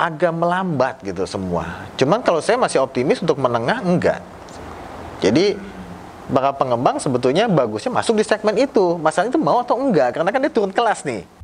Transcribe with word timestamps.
Agak 0.00 0.32
melambat 0.32 1.04
gitu 1.04 1.28
semua. 1.28 1.84
Cuman 2.00 2.24
kalau 2.24 2.40
saya 2.40 2.56
masih 2.56 2.80
optimis 2.80 3.20
untuk 3.20 3.36
menengah 3.36 3.84
enggak. 3.84 4.24
Jadi 5.20 5.60
para 6.32 6.56
pengembang 6.56 6.96
sebetulnya 6.96 7.44
bagusnya 7.52 7.92
masuk 7.92 8.16
di 8.16 8.24
segmen 8.24 8.56
itu. 8.56 8.96
Masalah 8.96 9.28
itu 9.28 9.36
mau 9.36 9.60
atau 9.60 9.76
enggak 9.76 10.16
karena 10.16 10.32
kan 10.32 10.40
dia 10.40 10.48
turun 10.48 10.72
kelas 10.72 11.04
nih. 11.04 11.39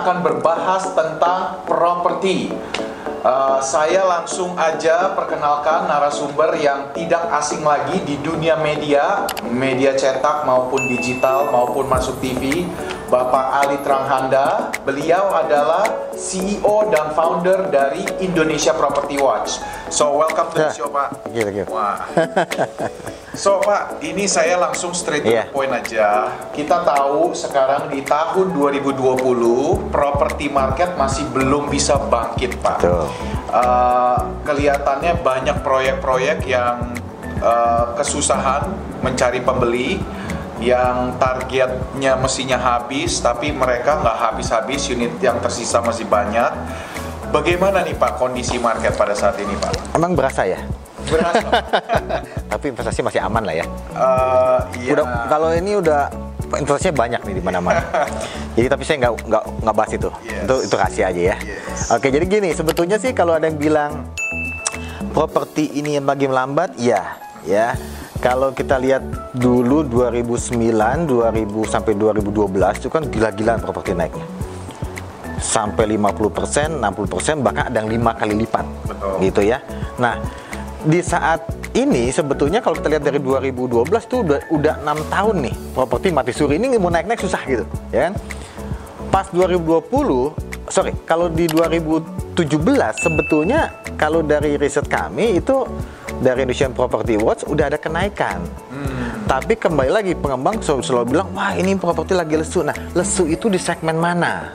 Akan 0.00 0.24
berbahas 0.24 0.96
tentang 0.96 1.62
properti. 1.68 2.50
Uh, 3.20 3.60
saya 3.60 4.00
langsung 4.08 4.56
aja 4.56 5.12
perkenalkan 5.12 5.84
narasumber 5.84 6.56
yang 6.56 6.88
tidak 6.96 7.20
asing 7.36 7.60
lagi 7.60 8.00
di 8.00 8.16
dunia 8.24 8.56
media, 8.56 9.28
media 9.44 9.92
cetak 9.92 10.48
maupun 10.48 10.88
digital 10.88 11.52
maupun 11.52 11.84
masuk 11.84 12.16
TV, 12.24 12.64
Bapak 13.10 13.66
Ali 13.66 13.76
Tranghanda. 13.82 14.70
Beliau 14.86 15.34
adalah 15.34 16.14
CEO 16.14 16.86
dan 16.94 17.10
founder 17.10 17.66
dari 17.66 18.06
Indonesia 18.22 18.70
Property 18.70 19.18
Watch. 19.18 19.58
So 19.90 20.14
welcome 20.14 20.46
to 20.54 20.62
the 20.62 20.70
Ya. 20.70 20.78
show, 20.78 20.88
Pak. 20.88 21.26
Thank 21.26 21.34
you, 21.34 21.44
thank 21.44 21.58
you. 21.58 21.66
Wah. 21.68 21.98
So 23.30 23.62
Pak, 23.62 24.02
ini 24.02 24.26
saya 24.26 24.58
langsung 24.58 24.90
straight 24.90 25.22
to 25.22 25.30
Iya. 25.30 25.46
the 25.46 25.54
point 25.54 25.70
aja. 25.70 26.34
Kita 26.50 26.82
tahu 26.82 27.30
sekarang 27.30 27.86
di 27.86 28.02
tahun 28.02 28.50
2020 28.52 29.86
properti 29.86 30.50
market 30.50 30.98
masih 30.98 31.30
belum 31.30 31.70
bisa 31.70 31.94
bangkit 32.10 32.58
Pak. 32.58 32.82
Betul. 32.82 33.06
Uh, 33.48 34.18
kelihatannya 34.42 35.22
banyak 35.22 35.62
proyek-proyek 35.62 36.42
yang 36.42 36.90
uh, 37.38 37.94
kesusahan 37.94 38.66
mencari 38.98 39.38
pembeli 39.40 40.02
yang 40.60 41.16
targetnya 41.16 42.20
mestinya 42.20 42.60
habis 42.60 43.18
tapi 43.24 43.48
mereka 43.50 43.96
nggak 44.04 44.16
habis-habis 44.16 44.92
unit 44.92 45.16
yang 45.24 45.40
tersisa 45.40 45.80
masih 45.80 46.04
banyak. 46.04 46.52
Bagaimana 47.30 47.86
nih 47.86 47.94
Pak 47.96 48.20
kondisi 48.20 48.60
market 48.60 48.92
pada 48.98 49.14
saat 49.16 49.38
ini 49.40 49.54
Pak? 49.56 49.96
Emang 49.96 50.12
berasa 50.12 50.44
ya? 50.44 50.60
Berasa? 51.06 51.46
Tapi 52.52 52.74
investasi 52.74 53.00
masih 53.06 53.22
aman 53.22 53.46
lah 53.46 53.54
ya. 53.54 53.66
Uh, 53.94 54.58
iya. 54.76 54.90
Udah 54.98 55.04
kalau 55.30 55.54
ini 55.54 55.78
udah 55.78 56.10
investasinya 56.58 56.94
banyak 57.06 57.20
nih 57.22 57.34
di 57.38 57.42
mana-mana. 57.42 57.82
jadi 58.58 58.66
tapi 58.66 58.82
saya 58.82 58.96
nggak 59.06 59.12
nggak 59.30 59.44
nggak 59.62 59.74
bahas 59.78 59.92
itu. 59.94 60.10
Yes. 60.26 60.42
Itu 60.42 60.54
itu 60.66 60.74
rahasia 60.74 61.04
aja 61.14 61.22
ya. 61.22 61.36
Yes. 61.38 61.94
Oke, 61.94 62.10
jadi 62.10 62.26
gini, 62.26 62.50
sebetulnya 62.50 62.98
sih 62.98 63.14
kalau 63.14 63.38
ada 63.38 63.46
yang 63.46 63.58
bilang 63.62 64.10
properti 65.14 65.70
ini 65.78 65.98
yang 65.98 66.06
lagi 66.10 66.26
melambat, 66.26 66.74
iya, 66.82 67.14
ya. 67.46 67.78
Kalau 68.20 68.52
kita 68.52 68.76
lihat 68.76 69.00
dulu 69.32 69.80
2009, 69.88 71.08
2000 71.08 71.64
sampai 71.64 71.96
2012 71.96 72.76
itu 72.76 72.88
kan 72.92 73.02
gila-gilaan 73.08 73.64
properti 73.64 73.96
naiknya. 73.96 74.28
Sampai 75.40 75.88
50%, 75.96 76.84
60%, 76.84 77.40
bahkan 77.40 77.72
ada 77.72 77.80
yang 77.80 77.88
lima 77.88 78.12
kali 78.12 78.36
lipat. 78.44 78.68
Betul. 78.84 79.16
Gitu 79.24 79.40
ya. 79.48 79.64
Nah, 79.96 80.20
di 80.84 81.00
saat 81.00 81.48
ini 81.72 82.12
sebetulnya 82.12 82.60
kalau 82.60 82.76
kita 82.76 82.92
lihat 82.92 83.04
dari 83.08 83.20
2012 83.24 83.88
tuh 84.04 84.20
udah 84.20 84.40
udah 84.52 84.74
enam 84.84 84.98
tahun 85.06 85.36
nih 85.48 85.54
properti 85.72 86.08
mati 86.10 86.32
suri 86.34 86.58
ini 86.58 86.76
mau 86.76 86.90
naik-naik 86.92 87.24
susah 87.24 87.40
gitu, 87.46 87.64
ya 87.94 88.10
kan? 88.10 88.14
Pas 89.08 89.26
2020, 89.32 89.88
sorry, 90.68 90.92
kalau 91.08 91.32
di 91.32 91.46
2017 91.48 92.36
sebetulnya 93.00 93.70
kalau 93.96 94.20
dari 94.20 94.60
riset 94.60 94.86
kami 94.90 95.38
itu 95.38 95.62
dari 96.20 96.44
Indonesian 96.44 96.76
Property 96.76 97.16
Watch 97.16 97.48
udah 97.48 97.72
ada 97.72 97.80
kenaikan. 97.80 98.44
Tapi 99.24 99.54
kembali 99.56 99.90
lagi 99.90 100.12
pengembang 100.18 100.58
selalu, 100.58 100.82
selalu 100.82 101.04
bilang, 101.16 101.28
wah 101.32 101.54
ini 101.54 101.78
properti 101.78 102.18
lagi 102.18 102.34
lesu. 102.34 102.66
Nah, 102.66 102.74
lesu 102.92 103.30
itu 103.30 103.46
di 103.46 103.62
segmen 103.62 103.94
mana? 103.94 104.52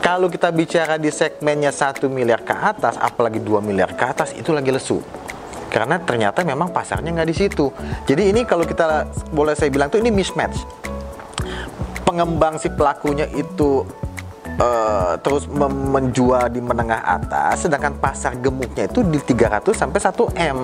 Kalau 0.00 0.30
kita 0.30 0.54
bicara 0.54 0.96
di 0.96 1.10
segmennya 1.10 1.74
1 1.74 2.06
miliar 2.08 2.40
ke 2.46 2.54
atas, 2.54 2.96
apalagi 2.96 3.42
2 3.42 3.58
miliar 3.60 3.92
ke 3.92 4.04
atas, 4.06 4.32
itu 4.32 4.54
lagi 4.56 4.70
lesu. 4.70 5.02
Karena 5.68 6.00
ternyata 6.00 6.40
memang 6.46 6.72
pasarnya 6.72 7.12
nggak 7.12 7.28
di 7.28 7.36
situ. 7.36 7.68
Jadi 8.08 8.32
ini 8.32 8.48
kalau 8.48 8.64
kita 8.64 9.04
boleh 9.34 9.52
saya 9.52 9.68
bilang 9.68 9.92
tuh 9.92 10.00
ini 10.00 10.08
mismatch. 10.08 10.62
Pengembang 12.06 12.56
si 12.56 12.72
pelakunya 12.72 13.28
itu 13.34 13.84
eh, 14.56 15.14
terus 15.20 15.48
menjual 15.52 16.52
di 16.52 16.60
menengah 16.60 17.00
atas, 17.00 17.68
sedangkan 17.68 17.96
pasar 18.00 18.36
gemuknya 18.40 18.88
itu 18.88 19.04
di 19.04 19.20
300 19.20 19.72
sampai 19.76 20.00
1 20.00 20.32
m. 20.36 20.58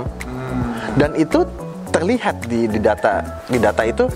Dan 0.97 1.17
itu 1.17 1.45
terlihat 1.93 2.49
di, 2.49 2.65
di 2.69 2.81
data 2.81 3.45
di 3.47 3.61
data 3.61 3.85
itu 3.85 4.09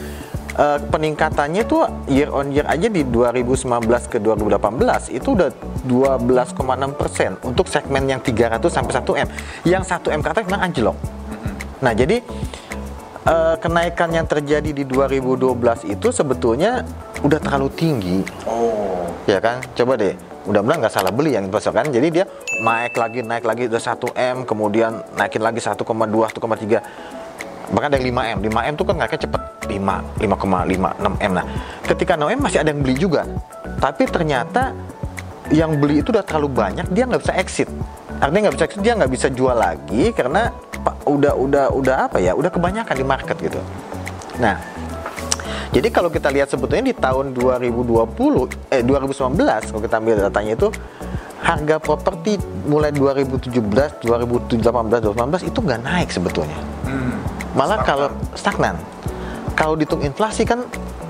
eh, 0.56 0.78
peningkatannya 0.81 1.62
itu 1.69 1.78
year 2.09 2.32
on 2.32 2.48
year 2.50 2.65
aja 2.65 2.88
di 2.88 3.04
2019 3.04 3.84
ke 4.09 4.19
2018 4.19 5.12
itu 5.12 5.28
udah 5.36 5.53
12,6 5.84 6.98
persen 6.98 7.31
untuk 7.44 7.69
segmen 7.69 8.09
yang 8.09 8.20
300 8.25 8.65
sampai 8.72 8.92
1 8.97 9.25
m. 9.25 9.28
Yang 9.69 9.84
1 9.92 10.16
m 10.16 10.20
ke 10.25 10.28
atas 10.32 10.42
memang 10.48 10.65
anjlok. 10.72 10.97
Nah 11.84 11.92
jadi 11.92 12.25
eh, 13.28 13.54
kenaikan 13.60 14.09
yang 14.16 14.25
terjadi 14.25 14.72
di 14.72 14.84
2012 14.88 15.92
itu 15.92 16.09
sebetulnya 16.09 16.81
udah 17.20 17.38
terlalu 17.41 17.69
tinggi 17.72 18.19
Oh. 18.47 18.75
Ya 19.27 19.39
kan? 19.43 19.61
Coba 19.75 19.99
deh 19.99 20.15
mudah-mudahan 20.47 20.87
nggak 20.87 20.95
salah 20.95 21.11
beli 21.11 21.34
yang 21.34 21.45
investor 21.51 21.75
kan? 21.75 21.91
Jadi 21.91 22.09
dia 22.09 22.25
naik 22.63 22.95
lagi 22.95 23.21
naik 23.27 23.45
lagi 23.45 23.67
udah 23.67 23.83
1 23.83 24.15
m 24.15 24.37
kemudian 24.47 25.03
naikin 25.19 25.43
lagi 25.43 25.59
1,2 25.61 25.83
1,3 25.83 27.19
bahkan 27.67 27.91
ada 27.91 27.99
yang 27.99 28.15
5 28.15 28.39
m. 28.39 28.39
5 28.47 28.71
m 28.71 28.75
tuh 28.78 28.87
kan 28.87 28.95
naiknya 28.97 29.21
cepet. 29.27 29.43
5 29.67 30.23
5,5 30.23 31.03
6 31.03 31.27
m. 31.27 31.33
Nah 31.34 31.47
ketika 31.83 32.15
6 32.15 32.31
m 32.31 32.39
masih 32.39 32.59
ada 32.63 32.71
yang 32.71 32.81
beli 32.81 32.95
juga. 32.95 33.27
Tapi 33.83 34.07
ternyata 34.07 34.71
yang 35.51 35.78
beli 35.78 36.03
itu 36.03 36.15
udah 36.15 36.23
terlalu 36.23 36.49
banyak 36.55 36.87
dia 36.95 37.05
nggak 37.11 37.23
bisa 37.27 37.34
exit. 37.34 37.69
Artinya 38.23 38.49
nggak 38.49 38.55
bisa 38.55 38.65
exit 38.71 38.81
dia 38.87 38.93
nggak 38.95 39.11
bisa 39.11 39.27
jual 39.34 39.57
lagi 39.59 40.15
karena 40.15 40.55
udah 41.03 41.34
udah 41.34 41.67
udah 41.75 41.97
apa 42.07 42.23
ya? 42.23 42.39
Udah 42.39 42.51
kebanyakan 42.55 42.95
di 42.95 43.05
market 43.05 43.37
gitu. 43.43 43.59
Nah 44.39 44.76
jadi 45.77 45.89
kalau 45.93 46.09
kita 46.09 46.33
lihat 46.33 46.49
sebetulnya 46.49 46.89
di 46.89 46.97
tahun 46.97 47.37
2020 47.37 48.73
eh 48.73 48.81
2019 48.81 49.37
kalau 49.45 49.81
kita 49.84 49.95
ambil 50.01 50.15
datanya 50.25 50.53
itu 50.57 50.69
harga 51.45 51.77
properti 51.78 52.41
mulai 52.65 52.91
2017, 52.97 53.61
2018, 54.03 54.57
2019 54.57 55.53
itu 55.53 55.59
nggak 55.61 55.81
naik 55.84 56.09
sebetulnya. 56.09 56.59
Hmm. 56.89 57.21
Malah 57.53 57.84
Stagnan. 57.84 57.87
kalau 57.87 58.09
stagnan. 58.34 58.77
Kalau 59.57 59.75
dihitung 59.77 60.05
inflasi 60.05 60.45
kan 60.49 60.65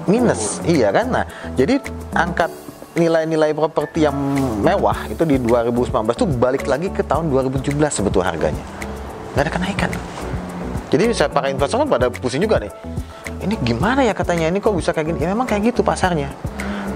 minus 0.07 0.63
iya 0.65 0.95
kan 0.95 1.07
nah 1.11 1.25
jadi 1.59 1.83
angkat 2.15 2.51
nilai-nilai 2.97 3.53
properti 3.53 4.09
yang 4.09 4.17
mewah 4.65 4.97
itu 5.11 5.23
di 5.29 5.37
2019 5.37 5.93
tuh 6.17 6.29
balik 6.41 6.65
lagi 6.65 6.89
ke 6.89 7.05
tahun 7.05 7.29
2017 7.29 7.77
sebetul 7.93 8.25
harganya 8.25 8.63
nggak 9.37 9.45
ada 9.45 9.53
kenaikan 9.53 9.91
jadi 10.89 11.13
saya 11.13 11.29
para 11.29 11.53
investor 11.53 11.85
kan 11.85 11.89
pada 11.91 12.07
pusing 12.09 12.41
juga 12.41 12.63
nih 12.63 12.73
ini 13.47 13.55
gimana 13.63 14.03
ya 14.03 14.11
katanya? 14.11 14.51
Ini 14.51 14.59
kok 14.59 14.75
bisa 14.75 14.91
kayak 14.91 15.15
gini? 15.15 15.19
Ya 15.23 15.31
memang 15.31 15.47
kayak 15.47 15.71
gitu 15.73 15.87
pasarnya. 15.87 16.35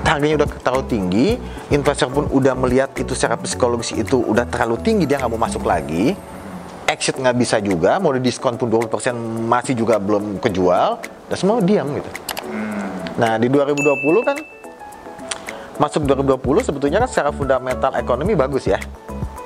Harganya 0.02 0.42
udah 0.42 0.48
terlalu 0.58 0.84
tinggi 0.90 1.26
investor 1.70 2.10
pun 2.10 2.26
udah 2.34 2.58
melihat 2.58 2.90
itu 2.98 3.14
secara 3.14 3.38
psikologis 3.38 3.94
itu 3.94 4.18
udah 4.18 4.42
terlalu 4.50 4.82
tinggi 4.82 5.06
dia 5.06 5.22
nggak 5.22 5.30
mau 5.30 5.38
masuk 5.46 5.62
lagi. 5.62 6.18
Exit 6.90 7.14
nggak 7.14 7.36
bisa 7.38 7.62
juga 7.62 8.02
mau 8.02 8.10
di 8.10 8.18
diskon 8.18 8.58
pun 8.58 8.66
20% 8.66 8.90
masih 9.46 9.78
juga 9.78 10.02
belum 10.02 10.42
kejual 10.42 10.98
dan 11.30 11.36
semua 11.38 11.62
diam 11.62 11.86
gitu. 11.94 12.10
Nah 13.22 13.38
di 13.38 13.46
2020 13.46 14.26
kan 14.26 14.36
masuk 15.78 16.02
2020 16.10 16.66
sebetulnya 16.66 16.98
kan 17.06 17.08
secara 17.08 17.30
fundamental 17.30 17.94
ekonomi 17.94 18.34
bagus 18.34 18.66
ya. 18.66 18.82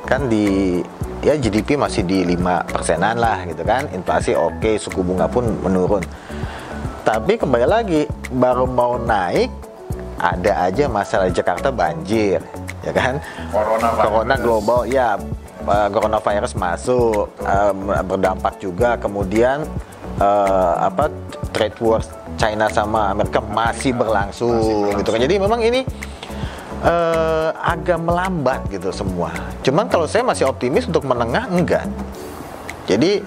Kan 0.09 0.33
di 0.33 0.81
ya 1.21 1.37
GDP 1.37 1.77
masih 1.77 2.09
di 2.09 2.25
5 2.25 2.73
persenan 2.73 3.21
lah 3.21 3.45
gitu 3.45 3.65
kan 3.65 3.89
inflasi 3.93 4.33
oke 4.33 4.77
suku 4.81 5.01
bunga 5.01 5.29
pun 5.29 5.45
menurun 5.61 6.05
tapi 7.05 7.37
kembali 7.37 7.67
lagi 7.69 8.09
baru 8.33 8.65
mau 8.65 8.97
naik 8.97 9.53
ada 10.17 10.73
aja 10.73 10.89
masalah 10.89 11.29
di 11.29 11.37
Jakarta 11.37 11.69
banjir 11.69 12.41
ya 12.81 12.93
kan? 12.97 13.21
Corona 13.53 13.89
corona 13.93 14.35
global 14.41 14.89
ya 14.89 15.21
uh, 15.69 15.89
coronavirus 15.93 16.57
masuk 16.57 17.29
uh, 17.45 17.73
berdampak 18.05 18.57
juga. 18.57 18.97
Kemudian 18.97 19.69
uh, 20.17 20.75
apa 20.81 21.13
trade 21.53 21.77
wars 21.85 22.09
China 22.41 22.73
sama 22.73 23.13
Amerika 23.13 23.39
masih 23.39 23.95
berlangsung, 23.95 24.91
gitu 24.99 25.15
kan. 25.15 25.23
jadi 25.23 25.39
memang 25.39 25.61
ini 25.63 25.87
uh, 26.83 27.55
agak 27.63 28.01
melambat 28.01 28.65
gitu 28.73 28.91
semua. 28.91 29.31
Cuman 29.63 29.87
kalau 29.87 30.09
saya 30.09 30.27
masih 30.27 30.49
optimis 30.49 30.89
untuk 30.89 31.07
menengah 31.07 31.47
enggak. 31.53 31.87
Jadi 32.85 33.23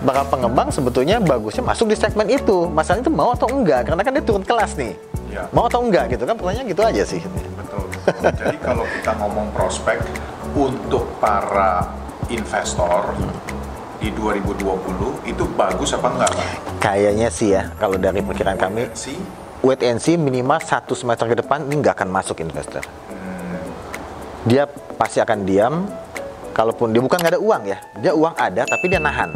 para 0.00 0.24
pengembang 0.24 0.68
sebetulnya 0.68 1.20
bagusnya 1.20 1.60
masuk 1.60 1.88
di 1.88 1.96
segmen 1.96 2.26
itu 2.26 2.68
masalahnya 2.68 3.04
itu 3.04 3.12
mau 3.12 3.30
atau 3.32 3.48
enggak 3.48 3.84
karena 3.84 4.00
kan 4.00 4.12
dia 4.16 4.24
turun 4.24 4.44
kelas 4.44 4.74
nih 4.76 4.94
Ya. 5.30 5.46
mau 5.54 5.70
atau 5.70 5.78
enggak 5.78 6.10
gitu 6.10 6.26
kan 6.26 6.34
pertanyaan 6.34 6.66
gitu 6.66 6.82
aja 6.82 7.02
sih 7.06 7.22
Betul. 7.22 7.86
Jadi 8.34 8.58
kalau 8.58 8.82
kita 8.82 9.14
ngomong 9.14 9.46
prospek 9.54 10.02
untuk 10.58 11.06
para 11.22 11.86
investor 12.26 13.14
di 14.02 14.10
2020 14.10 15.22
itu 15.22 15.44
bagus 15.54 15.94
apa 15.94 16.08
enggak, 16.10 16.30
Pak? 16.34 16.46
kayaknya 16.82 17.30
sih 17.30 17.54
ya 17.54 17.70
kalau 17.78 17.94
dari 17.94 18.18
perkiraan 18.18 18.58
kami 18.58 18.90
wait 19.62 19.86
and 19.86 20.02
see 20.02 20.18
minimal 20.18 20.58
satu 20.58 20.98
semester 20.98 21.30
ke 21.30 21.38
depan 21.38 21.62
ini 21.62 21.78
nggak 21.78 21.94
akan 21.94 22.10
masuk 22.10 22.42
investor. 22.42 22.82
Dia 24.42 24.64
pasti 24.96 25.20
akan 25.20 25.38
diam. 25.44 25.86
Kalaupun 26.50 26.90
dia 26.90 26.98
bukan 26.98 27.22
nggak 27.22 27.38
ada 27.38 27.40
uang 27.40 27.62
ya, 27.62 27.78
dia 28.02 28.10
uang 28.10 28.34
ada 28.34 28.66
tapi 28.66 28.90
dia 28.90 28.98
nahan. 28.98 29.30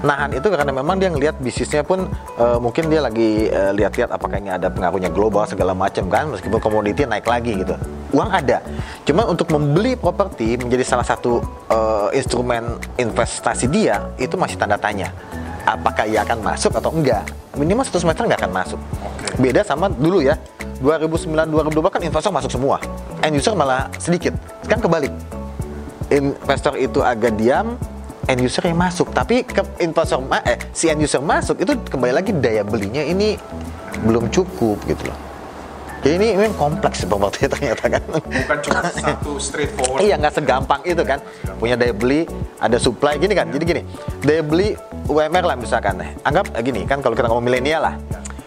Nahan 0.00 0.32
itu 0.32 0.48
karena 0.48 0.72
memang 0.72 0.96
dia 0.96 1.12
ngelihat 1.12 1.36
bisnisnya 1.44 1.84
pun 1.84 2.08
eh, 2.40 2.58
mungkin 2.58 2.88
dia 2.88 3.04
lagi 3.04 3.52
eh, 3.52 3.72
lihat-lihat 3.76 4.08
apakah 4.08 4.40
ini 4.40 4.48
ada 4.48 4.72
pengaruhnya 4.72 5.12
global 5.12 5.44
segala 5.44 5.76
macam 5.76 6.08
kan, 6.08 6.32
meskipun 6.32 6.56
komoditi 6.56 7.04
naik 7.04 7.28
lagi 7.28 7.60
gitu. 7.60 7.76
Uang 8.10 8.32
ada, 8.32 8.58
cuma 9.06 9.28
untuk 9.28 9.52
membeli 9.54 9.94
properti 9.94 10.56
menjadi 10.56 10.84
salah 10.84 11.04
satu 11.04 11.44
eh, 11.68 12.16
instrumen 12.16 12.80
investasi 12.96 13.68
dia 13.68 14.00
itu 14.16 14.34
masih 14.40 14.56
tanda 14.56 14.80
tanya. 14.80 15.12
Apakah 15.68 16.08
ia 16.08 16.24
akan 16.24 16.40
masuk 16.40 16.72
atau 16.72 16.88
enggak? 16.90 17.28
Minimal 17.54 17.84
satu 17.84 18.00
semester 18.00 18.24
nggak 18.24 18.40
akan 18.40 18.52
masuk. 18.56 18.80
Beda 19.36 19.60
sama 19.60 19.92
dulu 19.92 20.24
ya. 20.24 20.38
2009 20.80 21.52
2012 21.52 21.92
kan 21.92 22.00
investor 22.00 22.32
masuk 22.32 22.50
semua. 22.56 22.80
End 23.20 23.36
user 23.36 23.52
malah 23.52 23.92
sedikit. 24.00 24.32
Sekarang 24.64 24.88
kebalik. 24.88 25.12
Investor 26.08 26.74
itu 26.80 27.04
agak 27.04 27.36
diam, 27.36 27.76
end 28.30 28.40
user 28.46 28.62
yang 28.62 28.78
masuk. 28.78 29.10
Tapi 29.10 29.42
ke 29.42 29.62
investor 29.82 30.22
ma- 30.22 30.44
eh 30.46 30.56
si 30.70 30.86
end 30.86 31.02
user 31.02 31.18
masuk 31.18 31.58
itu 31.58 31.74
kembali 31.90 32.14
lagi 32.14 32.30
daya 32.30 32.62
belinya 32.62 33.02
ini 33.02 33.34
belum 34.06 34.30
cukup 34.30 34.78
gitu 34.86 35.10
loh. 35.10 35.18
Jadi 36.00 36.16
ini 36.16 36.28
memang 36.32 36.56
kompleks 36.56 37.04
properti 37.04 37.44
ternyata 37.52 37.84
kan. 37.92 38.02
bukan 38.08 38.58
cuma 38.64 38.80
satu 38.88 39.36
straightforward. 39.36 40.00
Iya 40.00 40.16
nggak 40.16 40.32
segampang 40.32 40.80
itu 40.88 41.02
kan. 41.04 41.20
Punya 41.60 41.76
daya 41.76 41.92
beli, 41.92 42.24
ada 42.56 42.80
supply 42.80 43.20
gini 43.20 43.36
kan. 43.36 43.52
Jadi 43.52 43.64
gini, 43.68 43.82
daya 44.24 44.40
beli 44.40 44.72
UMR 45.10 45.44
lah 45.44 45.56
misalkan. 45.60 46.00
Anggap 46.24 46.56
eh, 46.56 46.62
gini 46.64 46.88
kan 46.88 47.04
kalau 47.04 47.12
kita 47.12 47.28
ngomong 47.28 47.44
milenial 47.44 47.84
lah. 47.84 47.94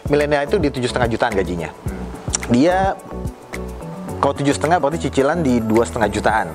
Milenial 0.09 0.49
itu 0.49 0.57
di 0.57 0.73
tujuh 0.73 0.89
setengah 0.89 1.13
jutaan 1.13 1.33
gajinya. 1.37 1.69
Dia 2.49 2.97
kalau 4.17 4.33
tujuh 4.33 4.55
setengah 4.57 4.81
berarti 4.81 5.05
cicilan 5.05 5.45
di 5.45 5.61
dua 5.61 5.85
setengah 5.85 6.09
jutaan. 6.09 6.47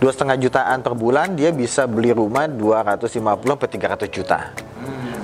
Dua 0.00 0.16
setengah 0.16 0.40
jutaan 0.40 0.80
per 0.80 0.96
bulan 0.96 1.36
dia 1.36 1.52
bisa 1.52 1.84
beli 1.84 2.16
rumah 2.16 2.48
250 2.48 3.20
sampai 3.20 3.68
300 3.68 4.08
juta. 4.08 4.48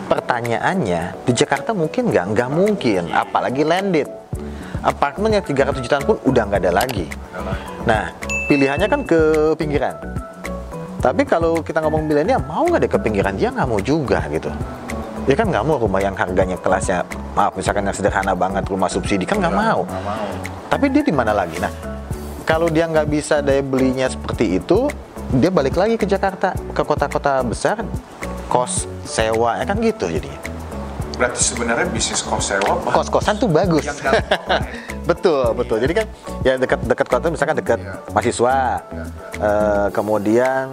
Pertanyaannya 0.05 1.17
di 1.25 1.33
Jakarta 1.33 1.73
mungkin 1.73 2.13
nggak? 2.13 2.25
Nggak 2.37 2.51
mungkin. 2.53 3.09
Apalagi 3.09 3.65
landed. 3.65 4.05
Apartemen 4.85 5.33
yang 5.33 5.41
300 5.41 5.81
jutaan 5.81 6.05
pun 6.05 6.21
udah 6.29 6.43
nggak 6.45 6.61
ada 6.61 6.73
lagi. 6.77 7.09
Nah, 7.89 8.13
pilihannya 8.53 8.85
kan 8.85 9.01
ke 9.09 9.57
pinggiran. 9.57 9.97
Tapi 11.01 11.25
kalau 11.25 11.65
kita 11.65 11.81
ngomong 11.81 12.05
milenial, 12.05 12.45
mau 12.45 12.69
nggak 12.69 12.85
deh 12.85 12.93
ke 12.93 12.99
pinggiran? 13.01 13.33
Dia 13.33 13.49
nggak 13.57 13.69
mau 13.73 13.81
juga 13.81 14.29
gitu. 14.29 14.53
Dia 15.25 15.41
kan 15.41 15.49
nggak 15.49 15.65
mau 15.65 15.81
rumah 15.81 16.05
yang 16.05 16.13
harganya 16.13 16.61
kelasnya, 16.61 17.01
maaf 17.33 17.57
misalkan 17.57 17.89
yang 17.89 17.97
sederhana 17.97 18.37
banget, 18.37 18.69
rumah 18.69 18.93
subsidi 18.93 19.25
kan 19.25 19.41
nggak 19.41 19.57
mau. 19.57 19.89
Nggak 19.89 20.05
mau. 20.05 20.29
Tapi 20.69 20.85
dia 20.93 21.01
di 21.01 21.15
mana 21.17 21.33
lagi? 21.33 21.57
Nah, 21.59 21.96
kalau 22.47 22.71
dia 22.71 22.87
nggak 22.87 23.11
bisa 23.11 23.43
daya 23.43 23.61
belinya 23.61 24.07
seperti 24.07 24.57
itu, 24.57 24.87
dia 25.35 25.51
balik 25.51 25.75
lagi 25.75 25.99
ke 25.99 26.07
Jakarta, 26.07 26.55
ke 26.55 26.83
kota-kota 26.83 27.43
besar, 27.43 27.83
kos 28.47 28.87
sewa, 29.03 29.59
ya 29.59 29.65
kan 29.67 29.77
gitu 29.83 30.07
jadinya. 30.07 30.39
Berarti 31.17 31.41
sebenarnya 31.43 31.89
bisnis 31.91 32.23
kos 32.23 32.55
sewa 32.55 32.79
Pak, 32.79 32.93
Kos-kosan 33.03 33.35
tuh 33.37 33.51
bagus. 33.51 33.83
gampang. 33.83 34.15
betul, 35.11 35.51
betul. 35.53 35.77
Jadi 35.81 35.93
kan 35.97 36.07
ya 36.41 36.55
dekat-dekat 36.55 37.07
kota 37.09 37.27
misalkan 37.29 37.57
dekat 37.57 37.81
Iya. 37.83 37.93
mahasiswa, 38.15 38.59
eh, 39.37 39.87
kemudian 39.91 40.65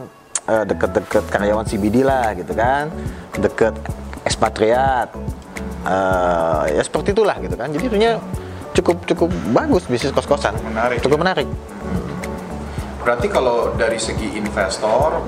eh, 0.43 0.63
dekat-dekat 0.67 1.25
karyawan 1.25 1.65
CBD 1.65 2.03
lah 2.03 2.35
gitu 2.35 2.53
kan, 2.53 2.91
dekat 3.33 3.73
ekspatriat, 4.23 5.09
eh, 5.87 6.63
ya 6.75 6.81
seperti 6.83 7.15
itulah 7.15 7.39
gitu 7.39 7.55
kan. 7.55 7.71
Jadi 7.71 7.83
itunya 7.87 8.19
cukup 8.73 8.97
cukup 9.05 9.29
bagus 9.53 9.85
bisnis 9.85 10.11
kos-kosan, 10.11 10.57
Menarik, 10.65 10.99
cukup 11.01 11.17
ya. 11.17 11.23
menarik. 11.23 11.47
Berarti 13.03 13.27
kalau 13.27 13.75
dari 13.75 13.99
segi 13.99 14.33
investor 14.39 15.19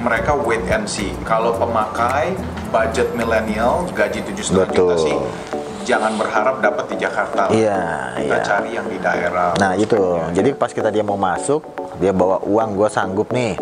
mereka 0.00 0.36
wait 0.38 0.62
and 0.70 0.86
see. 0.86 1.10
Kalau 1.26 1.56
pemakai 1.56 2.36
budget 2.70 3.10
milenial 3.14 3.86
gaji 3.90 4.22
tujuh 4.22 4.44
setengah 4.44 4.70
juta 4.70 4.94
sih 4.98 5.16
jangan 5.84 6.16
berharap 6.16 6.64
dapat 6.64 6.84
di 6.90 6.96
Jakarta. 6.96 7.52
Iya, 7.52 8.16
Kita 8.16 8.36
iya. 8.40 8.42
cari 8.42 8.70
yang 8.72 8.86
di 8.88 8.98
daerah. 8.98 9.52
Nah 9.60 9.76
itu, 9.76 10.00
jadi 10.32 10.56
pas 10.56 10.72
kita 10.72 10.88
dia 10.88 11.04
mau 11.04 11.20
masuk, 11.20 11.60
dia 12.00 12.10
bawa 12.10 12.40
uang, 12.42 12.72
gue 12.74 12.88
sanggup 12.88 13.28
nih 13.30 13.54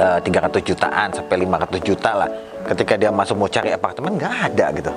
eh, 0.00 0.18
300 0.24 0.64
jutaan 0.64 1.12
sampai 1.12 1.44
500 1.44 1.84
juta 1.84 2.10
lah. 2.24 2.28
Ketika 2.64 2.96
dia 2.96 3.12
masuk 3.12 3.36
mau 3.36 3.48
cari 3.52 3.76
apartemen 3.76 4.16
nggak 4.16 4.34
ada 4.50 4.66
gitu. 4.72 4.92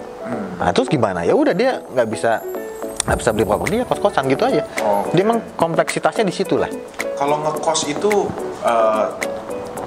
Nah 0.55 0.71
terus 0.71 0.87
gimana? 0.87 1.27
Ya 1.27 1.35
udah 1.35 1.51
dia 1.51 1.83
nggak 1.83 2.07
bisa 2.07 2.39
nggak 3.07 3.17
bisa 3.23 3.31
beli 3.31 3.45
properti 3.47 3.75
ya 3.79 3.85
kos-kosan 3.87 4.23
gitu 4.27 4.43
aja. 4.43 4.63
Oke. 4.83 5.15
Dia 5.15 5.23
emang 5.23 5.39
kompleksitasnya 5.55 6.27
di 6.27 6.33
situ 6.35 6.59
lah. 6.59 6.67
Kalau 7.15 7.39
ngekos 7.39 7.87
itu 7.87 8.11
eh, 8.67 9.05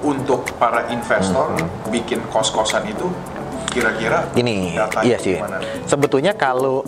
untuk 0.01 0.41
para 0.57 0.89
investor 0.89 1.53
bikin 1.93 2.17
kos-kosan 2.33 2.89
itu 2.89 3.05
kira-kira 3.69 4.25
Ini 4.33 4.75
iya 5.05 5.17
sih. 5.21 5.37
gimana? 5.37 5.61
Sebetulnya 5.85 6.33
kalau 6.33 6.81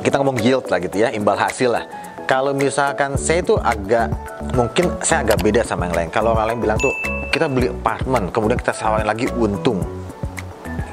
kita 0.00 0.22
ngomong 0.22 0.38
yield 0.38 0.70
lah 0.70 0.78
gitu 0.78 1.02
ya, 1.02 1.10
imbal 1.10 1.34
hasil 1.34 1.74
lah. 1.74 1.84
Kalau 2.24 2.56
misalkan 2.56 3.20
saya 3.20 3.44
itu 3.44 3.58
agak 3.60 4.08
mungkin 4.56 4.88
saya 5.04 5.26
agak 5.26 5.44
beda 5.44 5.60
sama 5.66 5.90
yang 5.90 5.96
lain. 5.98 6.08
Kalau 6.08 6.32
orang 6.32 6.54
lain 6.56 6.60
bilang 6.62 6.78
tuh 6.80 6.94
kita 7.28 7.50
beli 7.50 7.68
apartemen, 7.68 8.30
kemudian 8.32 8.56
kita 8.56 8.72
sawarin 8.72 9.04
lagi 9.04 9.28
untung. 9.36 9.82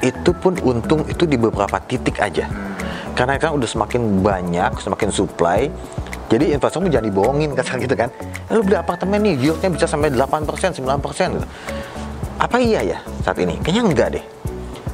Itu 0.02 0.34
pun 0.34 0.58
untung 0.66 1.06
itu 1.06 1.24
di 1.24 1.38
beberapa 1.38 1.78
titik 1.86 2.18
aja. 2.20 2.50
Karena 3.12 3.36
kan 3.36 3.52
udah 3.54 3.68
semakin 3.68 4.24
banyak, 4.24 4.72
semakin 4.80 5.08
supply. 5.12 5.68
Jadi 6.32 6.56
investor 6.56 6.80
jangan 6.88 7.06
dibohongin 7.06 7.52
kata 7.58 7.76
gitu 7.80 7.94
kan. 7.94 8.08
Eh, 8.48 8.54
Lu 8.56 8.64
beli 8.64 8.76
apartemen 8.76 9.20
nih 9.20 9.34
yieldnya 9.36 9.68
bisa 9.68 9.84
sampai 9.84 10.08
8%, 10.12 10.80
9% 10.80 11.36
gitu. 11.36 11.46
Apa 12.40 12.56
iya 12.58 12.80
ya 12.82 12.98
saat 13.22 13.38
ini? 13.38 13.60
Kayaknya 13.60 13.82
enggak 13.84 14.08
deh 14.18 14.24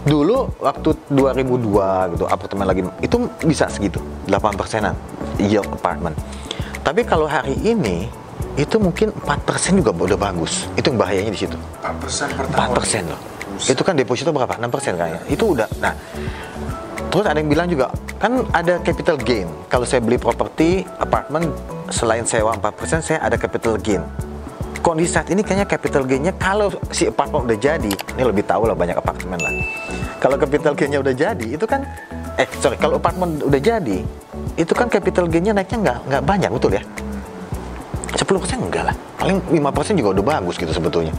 dulu 0.08 0.48
waktu 0.62 0.94
2002 1.12 2.14
gitu 2.16 2.24
apartemen 2.24 2.64
lagi 2.64 2.80
itu 3.04 3.16
bisa 3.44 3.68
segitu 3.68 4.00
8 4.24 4.56
persenan 4.56 4.96
yield 5.36 5.68
apartemen 5.68 6.16
tapi 6.80 7.04
kalau 7.04 7.28
hari 7.28 7.52
ini 7.60 8.08
itu 8.56 8.80
mungkin 8.80 9.12
4 9.12 9.42
persen 9.44 9.76
juga 9.76 9.92
udah 9.92 10.18
bagus 10.18 10.64
itu 10.80 10.88
bahayanya 10.96 11.32
di 11.34 11.40
situ 11.44 11.56
4% 11.84 12.38
per 12.38 12.44
4 12.48 12.56
tahun. 12.56 12.74
persen 12.74 13.02
loh 13.10 13.20
itu 13.58 13.82
kan 13.84 13.94
deposito 13.98 14.30
berapa 14.32 14.54
6 14.56 14.70
persen 14.70 14.92
kayaknya 14.96 15.22
itu 15.28 15.44
udah 15.44 15.68
nah 15.82 15.92
terus 17.18 17.34
ada 17.34 17.42
yang 17.42 17.50
bilang 17.50 17.66
juga 17.66 17.90
kan 18.22 18.46
ada 18.54 18.78
capital 18.78 19.18
gain. 19.18 19.50
Kalau 19.66 19.82
saya 19.82 19.98
beli 19.98 20.22
properti 20.22 20.86
apartemen 21.02 21.50
selain 21.90 22.22
sewa 22.22 22.54
4%, 22.54 23.02
saya 23.02 23.18
ada 23.18 23.34
capital 23.34 23.74
gain. 23.74 24.06
Kondisi 24.78 25.18
saat 25.18 25.26
ini 25.26 25.42
kayaknya 25.42 25.66
capital 25.66 26.06
gainnya 26.06 26.30
kalau 26.38 26.70
si 26.94 27.10
apartemen 27.10 27.50
udah 27.50 27.58
jadi, 27.58 27.90
ini 27.90 28.22
lebih 28.22 28.46
tahu 28.46 28.70
lah 28.70 28.78
banyak 28.78 28.94
apartemen 28.94 29.34
lah. 29.42 29.50
Kalau 30.22 30.38
capital 30.38 30.78
gainnya 30.78 31.02
udah 31.02 31.10
jadi, 31.10 31.46
itu 31.58 31.66
kan 31.66 31.82
eh 32.38 32.46
sorry 32.62 32.78
kalau 32.78 33.02
apartemen 33.02 33.42
udah 33.42 33.58
jadi, 33.58 33.98
itu 34.54 34.72
kan 34.78 34.86
capital 34.86 35.26
gainnya 35.26 35.50
naiknya 35.58 35.78
nggak 35.82 35.98
nggak 36.06 36.22
banyak 36.22 36.50
betul 36.54 36.70
ya? 36.70 36.82
10% 38.14 38.62
enggak 38.62 38.94
lah, 38.94 38.96
paling 39.18 39.42
5% 39.58 39.98
juga 39.98 40.10
udah 40.14 40.24
bagus 40.38 40.54
gitu 40.54 40.70
sebetulnya. 40.70 41.10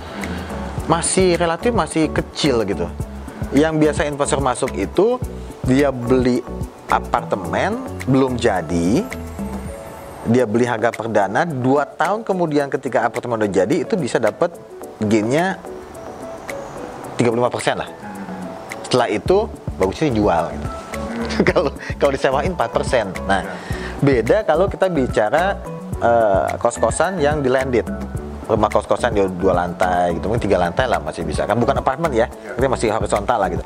Masih 0.88 1.36
relatif 1.36 1.76
masih 1.76 2.08
kecil 2.08 2.64
gitu. 2.64 2.88
Yang 3.52 3.74
biasa 3.84 4.02
investor 4.08 4.40
masuk 4.40 4.72
itu 4.80 5.20
dia 5.70 5.94
beli 5.94 6.42
apartemen 6.90 7.78
belum 8.10 8.42
jadi. 8.42 9.06
Dia 10.30 10.46
beli 10.46 10.66
harga 10.66 10.90
perdana 10.94 11.46
dua 11.46 11.86
tahun 11.86 12.26
kemudian 12.26 12.70
ketika 12.74 13.06
apartemen 13.06 13.46
udah 13.46 13.50
jadi 13.50 13.86
itu 13.86 13.94
bisa 13.98 14.18
dapat 14.18 14.52
gainnya 15.02 15.62
35% 17.22 17.82
lah. 17.82 17.90
Setelah 18.86 19.08
itu 19.14 19.46
bagusnya 19.78 20.10
dijual 20.10 20.44
gitu. 20.54 20.68
kalau 21.50 21.72
kalau 22.02 22.12
disewain 22.16 22.52
4% 22.56 23.28
nah 23.28 23.44
beda 24.00 24.48
kalau 24.48 24.72
kita 24.72 24.88
bicara 24.88 25.56
uh, 26.02 26.50
kos-kosan 26.58 27.22
yang 27.22 27.46
di 27.46 27.50
landed. 27.50 27.86
Rumah 28.50 28.70
kos-kosan 28.74 29.14
di 29.14 29.22
dua 29.38 29.54
lantai 29.54 30.18
gitu 30.18 30.26
mungkin 30.26 30.42
tiga 30.42 30.58
lantai 30.58 30.90
lah 30.90 30.98
masih 30.98 31.22
bisa. 31.22 31.46
Kan 31.46 31.62
bukan 31.62 31.78
apartemen 31.78 32.10
ya 32.14 32.26
tapi 32.58 32.66
masih 32.66 32.90
horizontal 32.90 33.38
lah 33.38 33.50
gitu 33.54 33.66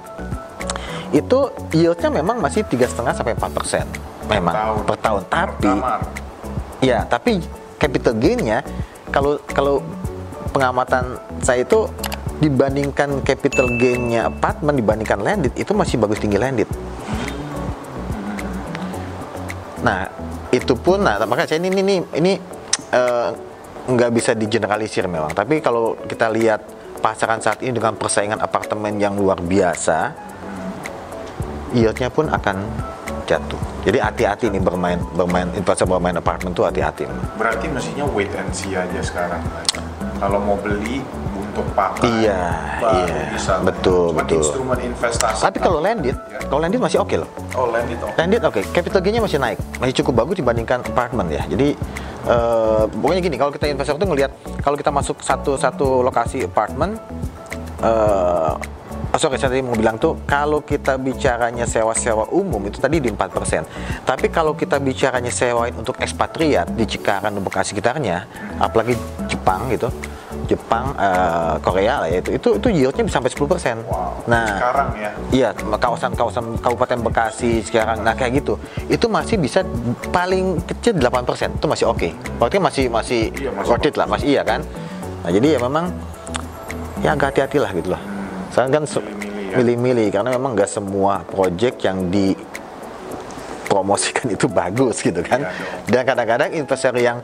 itu 1.13 1.39
yieldnya 1.70 2.10
memang 2.10 2.41
masih 2.41 2.65
tiga 2.65 2.89
setengah 2.89 3.13
sampai 3.13 3.38
empat 3.38 3.51
persen 3.53 3.86
memang 4.25 4.53
tahun. 4.53 4.77
per 4.89 4.98
tahun 4.98 5.22
tapi 5.29 5.70
Kamar. 5.70 6.01
ya 6.82 7.00
tapi 7.05 7.38
capital 7.77 8.13
gainnya 8.17 8.65
kalau 9.13 9.38
kalau 9.53 9.75
pengamatan 10.50 11.22
saya 11.46 11.62
itu 11.62 11.86
dibandingkan 12.41 13.22
capital 13.22 13.70
gainnya 13.77 14.25
apartemen 14.25 14.74
dibandingkan 14.74 15.22
landed 15.22 15.53
itu 15.53 15.70
masih 15.77 16.01
bagus 16.01 16.17
tinggi 16.17 16.41
landed 16.41 16.67
nah 19.86 20.10
itu 20.50 20.74
pun 20.74 21.05
nah 21.05 21.22
makanya 21.29 21.53
saya 21.53 21.62
ini 21.62 21.77
ini 21.77 21.96
ini 22.17 22.34
eh, 22.89 23.29
nggak 23.84 24.12
bisa 24.15 24.32
digeneralisir 24.34 25.05
memang 25.05 25.36
tapi 25.36 25.62
kalau 25.62 25.93
kita 26.10 26.32
lihat 26.34 26.63
pasaran 27.03 27.43
saat 27.43 27.60
ini 27.62 27.75
dengan 27.75 28.00
persaingan 28.00 28.39
apartemen 28.39 28.96
yang 28.96 29.13
luar 29.20 29.43
biasa 29.43 30.23
yieldnya 31.74 32.08
pun 32.08 32.30
akan 32.30 32.56
jatuh. 33.25 33.60
Jadi 33.84 33.98
hati-hati 34.00 34.46
nih 34.51 34.62
bermain 34.62 35.00
bermain 35.15 35.48
investor 35.56 35.88
bermain 35.88 36.15
apartemen 36.15 36.53
tuh 36.53 36.68
hati-hati. 36.68 37.08
Berarti 37.36 37.65
mestinya 37.68 38.06
wait 38.12 38.32
and 38.36 38.51
see 38.53 38.75
aja 38.75 39.00
sekarang. 39.01 39.42
Kalau 40.20 40.39
mau 40.39 40.56
beli 40.56 41.03
untuk 41.36 41.65
pakai, 41.75 42.25
Iya, 42.25 42.42
iya. 42.82 43.22
bisa. 43.30 43.62
Betul, 43.62 44.10
Cuman 44.10 44.25
betul. 44.25 44.42
instrumen 44.42 44.77
investasi. 44.82 45.42
Tapi 45.44 45.58
kalau 45.62 45.80
landed, 45.84 46.15
Ya. 46.15 46.39
kalau 46.50 46.62
landed 46.65 46.82
masih 46.82 46.98
oke 46.98 47.13
loh. 47.13 47.30
oh 47.53 47.70
landed 47.70 48.00
oke. 48.01 48.13
Landed 48.18 48.42
oke, 48.42 48.62
capital 48.74 49.00
gainnya 49.06 49.22
masih 49.22 49.38
naik, 49.38 49.60
masih 49.77 49.94
cukup 50.01 50.13
bagus 50.25 50.36
dibandingkan 50.42 50.82
apartemen 50.82 51.27
ya. 51.30 51.44
Jadi 51.46 51.77
eh, 52.25 52.84
pokoknya 52.89 53.22
gini, 53.22 53.36
kalau 53.38 53.51
kita 53.53 53.65
investor 53.70 53.96
tuh 54.00 54.08
ngelihat 54.10 54.32
kalau 54.63 54.74
kita 54.80 54.89
masuk 54.89 55.20
satu 55.22 55.53
satu 55.53 56.01
lokasi 56.01 56.48
apartemen, 56.48 56.98
eh 57.84 58.51
oh, 59.13 59.20
sorry 59.22 59.38
saya 59.38 59.53
tadi 59.53 59.62
mau 59.62 59.77
bilang 59.77 60.01
tuh 60.01 60.17
kalau 60.25 60.65
kita 60.65 60.98
bicaranya 60.98 61.70
sewa-sewa 61.70 62.25
umum 62.34 62.65
itu 62.65 62.82
tadi 62.82 62.98
di 62.98 63.13
4%. 63.13 64.03
Tapi 64.10 64.27
kalau 64.34 64.58
kita 64.58 64.82
bicaranya 64.82 65.29
sewain 65.29 65.74
untuk 65.77 66.01
ekspatriat 66.01 66.74
di 66.74 66.89
Cikarang 66.89 67.38
dan 67.38 67.43
Bekasi 67.46 67.77
sekitarnya, 67.77 68.25
apalagi 68.58 68.98
Jepang 69.29 69.70
gitu, 69.70 69.93
Jepang, 70.50 70.98
eh, 70.98 71.55
Korea 71.62 72.03
lah 72.03 72.10
ya 72.10 72.20
itu, 72.25 72.36
itu 72.36 72.50
itu 72.58 72.67
yieldnya 72.74 73.03
bisa 73.05 73.22
sampai 73.22 73.32
10%. 73.32 73.77
Wow. 73.86 74.25
Nah, 74.25 74.46
Sekarang 74.50 74.89
ya. 74.98 75.12
Iya, 75.29 75.50
kawasan-kawasan 75.55 76.46
Kabupaten 76.60 77.00
Bekasi 77.05 77.62
sekarang, 77.62 78.01
nah 78.01 78.17
kayak 78.17 78.41
gitu, 78.41 78.58
itu 78.89 79.05
masih 79.05 79.38
bisa 79.38 79.62
paling 80.10 80.58
kecil 80.65 80.98
8%, 80.98 81.53
itu 81.53 81.65
masih 81.70 81.86
oke. 81.86 82.10
Berarti 82.41 82.58
masih 82.58 82.86
masih, 82.89 83.22
Iya, 83.38 83.53
masih 83.53 83.70
worth 83.70 83.88
it 83.88 83.96
lah, 83.96 84.08
masih 84.10 84.27
iya 84.34 84.41
kan. 84.41 84.65
Nah 85.24 85.32
jadi 85.32 85.48
ya 85.55 85.60
memang 85.62 85.86
ya 87.00 87.15
agak 87.15 87.36
hati-hati 87.36 87.58
lah 87.62 87.72
gitu 87.72 87.96
loh. 87.96 88.12
Sekarang 88.53 88.69
kan 88.69 88.86
Milih-milih 89.53 90.13
ya. 90.13 90.22
karena 90.22 90.29
memang 90.38 90.53
nggak 90.53 90.69
semua 90.69 91.25
project 91.25 91.81
yang 91.81 92.10
di 92.13 92.38
promosikan 93.65 94.29
itu 94.29 94.45
bagus 94.45 95.01
gitu 95.01 95.25
kan. 95.25 95.41
Iya. 95.41 95.89
Dan 95.89 96.01
kadang-kadang 96.05 96.50
investor 96.53 96.93
yang 96.98 97.17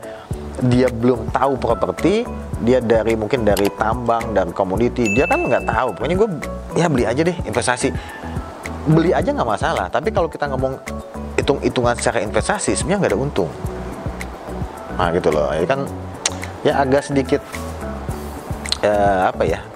dia 0.66 0.90
belum 0.90 1.30
tahu 1.30 1.54
properti, 1.62 2.26
dia 2.66 2.82
dari 2.82 3.14
mungkin 3.14 3.46
dari 3.46 3.70
tambang 3.78 4.34
dan 4.34 4.50
komoditi, 4.50 5.06
dia 5.14 5.30
kan 5.30 5.46
nggak 5.46 5.70
tahu. 5.70 5.88
Pokoknya 5.94 6.16
gue 6.18 6.28
ya 6.74 6.86
beli 6.90 7.04
aja 7.06 7.22
deh 7.22 7.36
investasi. 7.46 7.94
Beli 8.90 9.14
aja 9.14 9.30
nggak 9.30 9.46
masalah. 9.46 9.86
Tapi 9.86 10.10
kalau 10.10 10.26
kita 10.26 10.50
ngomong 10.50 10.74
hitung-hitungan 11.38 11.94
secara 11.94 12.26
investasi, 12.26 12.74
sebenarnya 12.74 13.06
nggak 13.06 13.12
ada 13.14 13.20
untung. 13.22 13.50
Nah 14.98 15.08
gitu 15.14 15.30
loh. 15.30 15.54
Ya 15.54 15.66
kan 15.66 15.86
ya 16.66 16.72
agak 16.82 17.06
sedikit 17.06 17.40
ya, 18.82 19.30
apa 19.30 19.42
ya? 19.46 19.69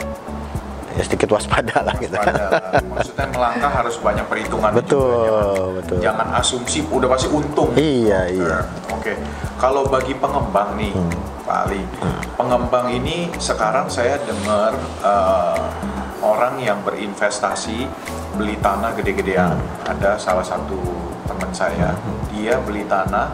Ya 0.95 1.03
sedikit 1.03 1.29
waspada 1.31 1.83
lah 1.83 1.95
gitu. 1.99 2.15
Waspada 2.15 2.45
lah. 2.49 2.61
Maksudnya 2.87 3.27
melangkah 3.29 3.73
harus 3.73 3.99
banyak 3.99 4.23
perhitungan. 4.25 4.71
Betul, 4.71 5.27
Jangan- 5.27 5.75
betul. 5.75 5.99
Jangan 6.01 6.27
asumsi 6.35 6.79
udah 6.87 7.09
pasti 7.09 7.29
untung. 7.29 7.71
Iya, 7.75 8.21
iya. 8.31 8.47
Nah, 8.63 8.65
Oke, 8.95 9.13
kalau 9.57 9.85
bagi 9.85 10.15
pengembang 10.15 10.79
nih, 10.79 10.95
Hmm. 10.95 11.11
Pak 11.45 11.69
Ali, 11.69 11.83
pengembang 12.35 12.89
ini 12.89 13.29
sekarang 13.37 13.85
saya 13.87 14.17
dengar 14.19 14.73
eh, 15.03 15.61
orang 16.21 16.57
yang 16.57 16.81
berinvestasi 16.81 17.85
beli 18.33 18.57
tanah 18.57 18.95
gede-gedean. 18.95 19.53
Hmm. 19.53 19.91
Ada 19.91 20.17
salah 20.17 20.41
satu 20.41 20.79
teman 21.25 21.51
saya, 21.51 21.93
dia 22.31 22.57
beli 22.59 22.87
tanah 22.87 23.29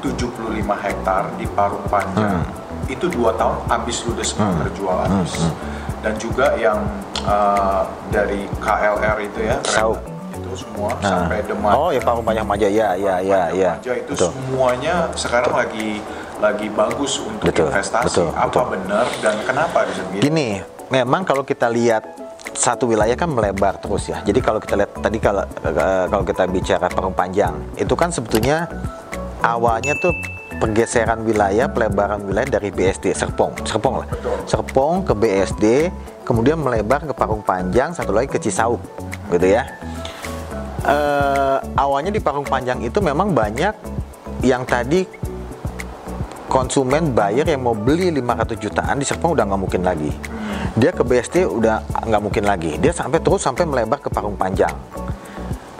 75 0.00 0.40
hektar 0.74 1.28
di 1.36 1.44
Parung 1.48 1.84
Panjang. 1.84 2.40
Hmm. 2.40 2.88
Itu 2.88 3.06
dua 3.06 3.34
tahun 3.34 3.60
habis 3.66 4.00
ludes 4.02 4.32
Hmm. 4.32 4.56
terjual 4.58 4.96
habis. 5.00 5.36
Dan 6.00 6.16
juga 6.16 6.56
yang 6.56 6.80
eh, 7.20 7.82
dari 8.08 8.48
KLR 8.56 9.16
itu 9.20 9.40
ya, 9.44 9.56
Sauk. 9.62 10.00
itu 10.32 10.50
semua 10.56 10.96
Nah. 10.96 11.28
sampai 11.28 11.44
Demak. 11.44 11.72
Oh 11.72 11.90
ya 11.90 12.00
Parung 12.00 12.24
Panjang 12.24 12.48
Maja 12.48 12.64
ya 12.64 12.96
ya 12.96 13.20
ya 13.20 13.42
ya. 13.52 13.72
Itu 13.76 14.16
Betul. 14.16 14.32
semuanya 14.32 15.12
sekarang 15.12 15.52
lagi 15.52 16.00
lagi 16.40 16.66
bagus 16.70 17.20
untuk 17.20 17.52
Betul, 17.52 17.68
investasi. 17.68 18.08
betul, 18.08 18.28
Apa 18.32 18.48
betul. 18.48 18.64
benar 18.72 19.06
dan 19.20 19.36
kenapa 19.44 19.78
begitu? 19.84 20.24
Gini, 20.24 20.48
memang 20.88 21.20
kalau 21.20 21.44
kita 21.44 21.68
lihat 21.68 22.08
satu 22.50 22.88
wilayah 22.88 23.12
kan 23.12 23.28
melebar 23.28 23.76
terus 23.76 24.08
ya. 24.08 24.24
Jadi 24.24 24.40
kalau 24.40 24.56
kita 24.56 24.74
lihat 24.74 24.90
tadi 24.96 25.20
kalau 25.20 25.44
eh, 25.44 26.04
kalau 26.08 26.24
kita 26.24 26.48
bicara 26.48 26.88
Parung 26.88 27.12
Panjang, 27.12 27.52
itu 27.76 27.92
kan 27.92 28.08
sebetulnya 28.08 28.64
awalnya 29.40 29.92
tuh 29.94 30.16
pergeseran 30.60 31.24
wilayah, 31.24 31.66
pelebaran 31.72 32.20
wilayah 32.28 32.60
dari 32.60 32.68
BSD 32.68 33.16
Serpong, 33.16 33.56
Serpong 33.64 34.04
lah. 34.04 34.08
Serpong 34.44 35.08
ke 35.08 35.16
BSD, 35.16 35.88
kemudian 36.28 36.60
melebar 36.60 37.00
ke 37.08 37.16
Parung 37.16 37.40
Panjang, 37.40 37.96
satu 37.96 38.12
lagi 38.12 38.28
ke 38.28 38.36
Cisauk, 38.36 38.78
gitu 39.32 39.48
ya. 39.48 39.64
Eh, 40.84 41.58
awalnya 41.80 42.12
di 42.12 42.20
Parung 42.20 42.44
Panjang 42.44 42.84
itu 42.84 43.00
memang 43.00 43.32
banyak 43.32 43.72
yang 44.44 44.68
tadi 44.68 45.04
konsumen 46.50 47.12
buyer 47.16 47.46
yang 47.46 47.64
mau 47.64 47.76
beli 47.76 48.12
500 48.12 48.58
jutaan 48.60 48.96
di 49.00 49.06
Serpong 49.08 49.32
udah 49.32 49.44
nggak 49.48 49.60
mungkin 49.60 49.82
lagi. 49.82 50.12
Dia 50.76 50.92
ke 50.92 51.00
BSD 51.00 51.48
udah 51.48 51.82
nggak 52.04 52.22
mungkin 52.22 52.44
lagi. 52.44 52.76
Dia 52.76 52.92
sampai 52.92 53.22
terus 53.24 53.40
sampai 53.40 53.64
melebar 53.64 54.00
ke 54.02 54.12
Parung 54.12 54.36
Panjang. 54.36 54.72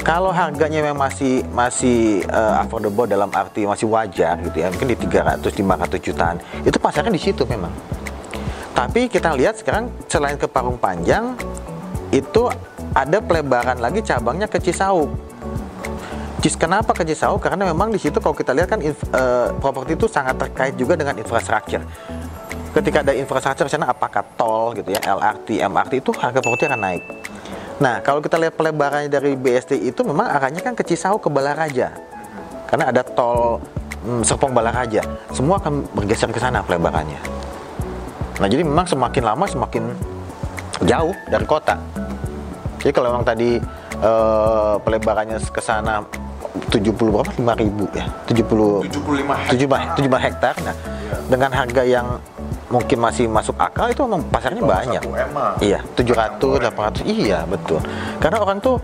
Kalau 0.01 0.33
harganya 0.33 0.81
memang 0.81 1.13
masih 1.13 1.45
masih 1.53 2.25
eh, 2.25 2.55
affordable 2.57 3.05
dalam 3.05 3.29
arti 3.37 3.69
masih 3.69 3.85
wajar 3.85 4.41
gitu 4.41 4.57
ya, 4.65 4.73
mungkin 4.73 4.89
di 4.93 4.97
300 4.97 5.45
500 5.45 6.01
jutaan. 6.01 6.37
Itu 6.65 6.81
pasarnya 6.81 7.13
di 7.13 7.21
situ 7.21 7.45
memang. 7.45 7.73
Tapi 8.73 9.13
kita 9.13 9.37
lihat 9.37 9.61
sekarang 9.61 9.93
selain 10.09 10.41
ke 10.41 10.49
Parung 10.49 10.81
Panjang 10.81 11.37
itu 12.11 12.49
ada 12.97 13.21
pelebaran 13.21 13.77
lagi 13.77 14.01
cabangnya 14.01 14.49
ke 14.49 14.57
Cisauk. 14.57 15.13
Cis 16.41 16.57
kenapa 16.57 16.97
ke 16.97 17.05
Cisauk? 17.05 17.45
Karena 17.45 17.69
memang 17.69 17.93
di 17.93 18.01
situ 18.01 18.17
kalau 18.25 18.33
kita 18.33 18.57
lihat 18.57 18.73
kan 18.73 18.81
eh, 18.81 19.49
properti 19.61 20.01
itu 20.01 20.09
sangat 20.09 20.41
terkait 20.41 20.75
juga 20.81 20.97
dengan 20.97 21.13
infrastruktur. 21.21 21.85
Ketika 22.73 23.05
ada 23.05 23.13
infrastruktur 23.13 23.69
sana 23.69 23.93
apakah 23.93 24.25
tol 24.39 24.73
gitu 24.73 24.97
ya, 24.97 25.03
LRT, 25.05 25.61
MRT 25.61 25.93
itu 26.01 26.11
harga 26.17 26.41
properti 26.41 26.65
akan 26.73 26.81
naik. 26.81 27.03
Nah, 27.81 28.05
kalau 28.05 28.21
kita 28.21 28.37
lihat 28.37 28.61
pelebarannya 28.61 29.09
dari 29.09 29.33
BSD 29.41 29.81
itu 29.81 30.05
memang 30.05 30.29
arahnya 30.29 30.61
kan 30.61 30.77
ke 30.77 30.85
Cisauk 30.85 31.25
ke 31.25 31.33
Balaraja. 31.33 31.97
Karena 32.69 32.93
ada 32.93 33.01
tol 33.01 33.57
mm, 34.05 34.21
Serpong 34.21 34.53
Balaraja. 34.53 35.01
Semua 35.33 35.57
akan 35.57 35.89
bergeser 35.97 36.29
ke 36.29 36.37
sana 36.37 36.61
pelebarannya. 36.61 37.17
Nah, 38.37 38.49
jadi 38.53 38.69
memang 38.69 38.85
semakin 38.85 39.25
lama 39.25 39.45
semakin 39.49 39.97
jauh 40.85 41.17
dari 41.33 41.47
kota. 41.49 41.81
Jadi 42.85 42.93
kalau 42.93 43.17
memang 43.17 43.25
tadi 43.25 43.57
eh, 44.01 44.75
pelebarannya 44.85 45.41
ke 45.41 45.61
sana 45.65 46.05
70 46.69 46.93
berapa? 46.97 47.33
5 47.33 47.63
ribu 47.65 47.85
ya? 47.97 48.05
70 48.29 48.93
75 48.93 49.25
hektar. 49.25 49.57
75 49.57 49.97
75 50.05 50.27
hektar. 50.29 50.55
Nah, 50.69 50.77
dengan 51.33 51.51
harga 51.57 51.83
yang 51.85 52.07
mungkin 52.71 52.99
masih 53.03 53.27
masuk 53.27 53.59
akal 53.59 53.91
itu 53.91 54.01
memang 54.07 54.23
pasarnya 54.31 54.63
banyak. 54.63 55.03
1 55.03 55.11
M 55.11 55.31
mah. 55.35 55.53
Iya, 55.59 55.83
700, 55.99 56.39
Orang 56.39 56.95
800. 56.95 57.03
Iya, 57.03 57.39
betul. 57.51 57.83
Karena 58.23 58.39
orang 58.39 58.59
tuh 58.63 58.79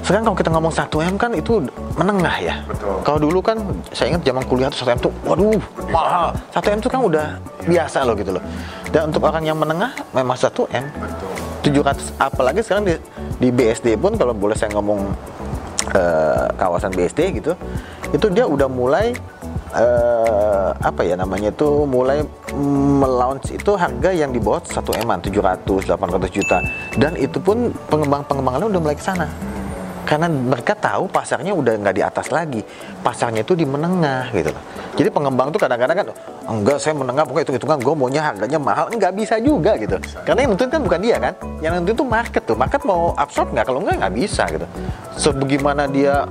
sekarang 0.00 0.32
kalau 0.32 0.38
kita 0.40 0.50
ngomong 0.56 0.72
1 0.72 0.88
M 1.12 1.14
kan 1.20 1.30
itu 1.36 1.52
menengah 2.00 2.36
ya. 2.40 2.56
Betul. 2.64 2.96
Kalau 3.04 3.18
dulu 3.20 3.38
kan 3.44 3.60
saya 3.92 4.16
ingat 4.16 4.24
zaman 4.24 4.42
kuliah 4.48 4.72
tuh 4.72 4.88
1 4.88 4.96
M 4.96 5.00
tuh 5.04 5.12
waduh, 5.28 5.60
mahal. 5.92 6.32
1 6.56 6.74
M 6.74 6.78
tuh 6.80 6.90
kan 6.90 7.00
udah 7.04 7.26
biasa 7.68 8.08
loh 8.08 8.16
gitu 8.16 8.32
loh. 8.40 8.44
Dan 8.88 9.12
untuk 9.12 9.22
orang 9.28 9.44
yang 9.44 9.60
menengah 9.60 9.92
memang 10.16 10.34
1 10.34 10.48
M. 10.72 10.86
Betul. 10.88 11.30
700 11.60 12.16
apalagi 12.16 12.64
sekarang 12.64 12.88
di, 12.88 12.94
di 13.36 13.48
BSD 13.52 14.00
pun 14.00 14.16
kalau 14.16 14.32
boleh 14.32 14.56
saya 14.56 14.72
ngomong 14.72 15.12
eh, 15.92 16.48
kawasan 16.56 16.88
BSD 16.96 17.20
gitu 17.36 17.52
itu 18.16 18.26
dia 18.32 18.48
udah 18.48 18.66
mulai 18.66 19.12
eh, 19.74 20.68
apa 20.74 21.00
ya 21.06 21.14
namanya 21.14 21.54
itu 21.54 21.86
mulai 21.86 22.24
melaunch 23.00 23.54
itu 23.54 23.74
harga 23.78 24.10
yang 24.10 24.34
di 24.34 24.40
bawah 24.42 24.62
1 24.62 25.02
eman 25.02 25.18
700 25.22 25.86
800 25.86 26.30
juta. 26.30 26.58
Dan 26.98 27.14
itu 27.18 27.38
pun 27.38 27.70
pengembang-pengembangannya 27.90 28.68
udah 28.70 28.80
mulai 28.82 28.96
ke 28.98 29.04
sana. 29.04 29.28
Karena 30.08 30.26
mereka 30.26 30.74
tahu 30.74 31.06
pasarnya 31.06 31.54
udah 31.54 31.70
nggak 31.86 31.94
di 31.94 32.02
atas 32.02 32.34
lagi. 32.34 32.66
Pasarnya 32.98 33.46
itu 33.46 33.54
di 33.54 33.62
menengah 33.62 34.32
gitu 34.34 34.50
loh. 34.50 34.62
Jadi 34.98 35.06
pengembang 35.06 35.54
tuh 35.54 35.60
kadang-kadang 35.62 36.02
kan 36.02 36.06
enggak 36.50 36.82
saya 36.82 36.98
menengah 36.98 37.22
pokoknya 37.22 37.46
itu 37.46 37.54
hitungan 37.62 37.78
gue 37.78 37.94
maunya 37.94 38.22
harganya 38.26 38.58
mahal. 38.58 38.90
Nggak 38.90 39.12
bisa 39.14 39.38
juga 39.38 39.78
gitu. 39.78 40.02
Karena 40.26 40.42
yang 40.42 40.50
nentuin 40.56 40.70
kan 40.72 40.82
bukan 40.82 40.98
dia 40.98 41.16
kan? 41.22 41.34
Yang 41.62 41.72
nentuin 41.78 41.94
itu 41.94 42.06
market 42.10 42.42
tuh. 42.42 42.56
Market 42.58 42.82
mau 42.82 43.14
absorb 43.14 43.54
nggak? 43.54 43.70
Kalau 43.70 43.80
nggak 43.86 43.96
nggak 44.02 44.14
bisa 44.18 44.42
gitu. 44.50 44.66
Sebagaimana 45.14 45.86
dia 45.86 46.26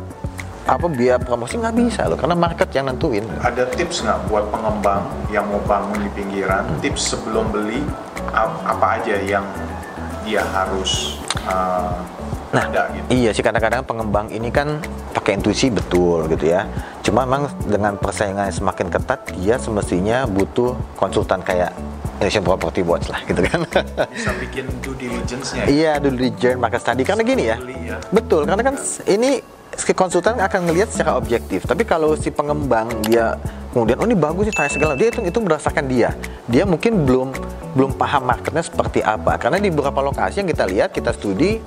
apa 0.70 0.86
biaya 0.86 1.18
promosi 1.18 1.58
nggak 1.58 1.76
bisa 1.76 2.06
loh 2.06 2.14
karena 2.14 2.38
market 2.38 2.70
yang 2.70 2.86
nentuin 2.86 3.26
Ada 3.40 3.66
tips 3.74 4.06
nggak 4.06 4.20
buat 4.26 4.46
pengembang 4.48 5.02
yang 5.28 5.44
mau 5.44 5.58
bangun 5.64 5.98
di 6.00 6.10
pinggiran? 6.14 6.62
Tips 6.78 7.10
sebelum 7.10 7.50
beli 7.50 7.82
ap- 8.30 8.62
apa 8.64 9.02
aja 9.02 9.18
yang 9.18 9.46
dia 10.22 10.46
harus 10.46 11.18
uh, 11.44 11.98
Nah, 12.50 12.66
ada 12.66 12.90
gitu? 12.90 13.06
iya 13.12 13.30
sih 13.30 13.46
kadang-kadang 13.46 13.86
pengembang 13.86 14.26
ini 14.28 14.50
kan 14.50 14.82
pakai 15.14 15.38
intuisi 15.38 15.70
betul 15.70 16.26
gitu 16.28 16.50
ya. 16.50 16.66
Cuma 17.00 17.22
memang 17.22 17.46
dengan 17.62 17.94
persaingan 17.94 18.50
yang 18.50 18.58
semakin 18.58 18.90
ketat, 18.90 19.22
dia 19.32 19.54
semestinya 19.56 20.26
butuh 20.26 20.74
konsultan 20.98 21.46
kayak 21.46 21.70
Indonesian 22.18 22.42
Property 22.42 22.82
Watch 22.82 23.06
lah 23.06 23.22
gitu 23.24 23.46
kan. 23.46 23.62
Bisa 24.10 24.34
bikin 24.36 24.66
due 24.82 24.98
diligence-nya 24.98 25.62
ya? 25.62 25.70
iya, 25.70 25.92
dulu 26.02 26.18
di 26.20 26.30
joint 26.36 26.58
market 26.58 26.82
study 26.82 27.06
karena 27.06 27.22
gini 27.22 27.44
ya. 27.46 27.58
Beli 27.62 27.78
ya. 27.86 27.98
Betul, 28.10 28.42
karena 28.44 28.64
kan 28.66 28.76
s- 28.76 29.06
ini 29.06 29.46
si 29.80 29.96
konsultan 29.96 30.38
akan 30.38 30.70
ngelihat 30.70 30.92
secara 30.92 31.16
objektif. 31.16 31.64
Tapi 31.64 31.88
kalau 31.88 32.14
si 32.20 32.30
pengembang 32.30 32.92
dia 33.08 33.40
kemudian 33.72 33.98
oh 34.02 34.06
ini 34.06 34.18
bagus 34.18 34.50
sih 34.50 34.56
tanya 34.56 34.72
segala, 34.72 34.94
dia 35.00 35.14
itu 35.14 35.24
itu 35.24 35.40
berdasarkan 35.40 35.86
dia. 35.88 36.12
Dia 36.52 36.68
mungkin 36.68 37.08
belum 37.08 37.32
belum 37.74 37.92
paham 37.96 38.28
marketnya 38.28 38.66
seperti 38.66 39.00
apa. 39.06 39.38
Karena 39.38 39.62
di 39.62 39.70
beberapa 39.70 40.02
lokasi 40.02 40.42
yang 40.42 40.50
kita 40.50 40.66
lihat, 40.66 40.90
kita 40.90 41.14
studi 41.14 41.62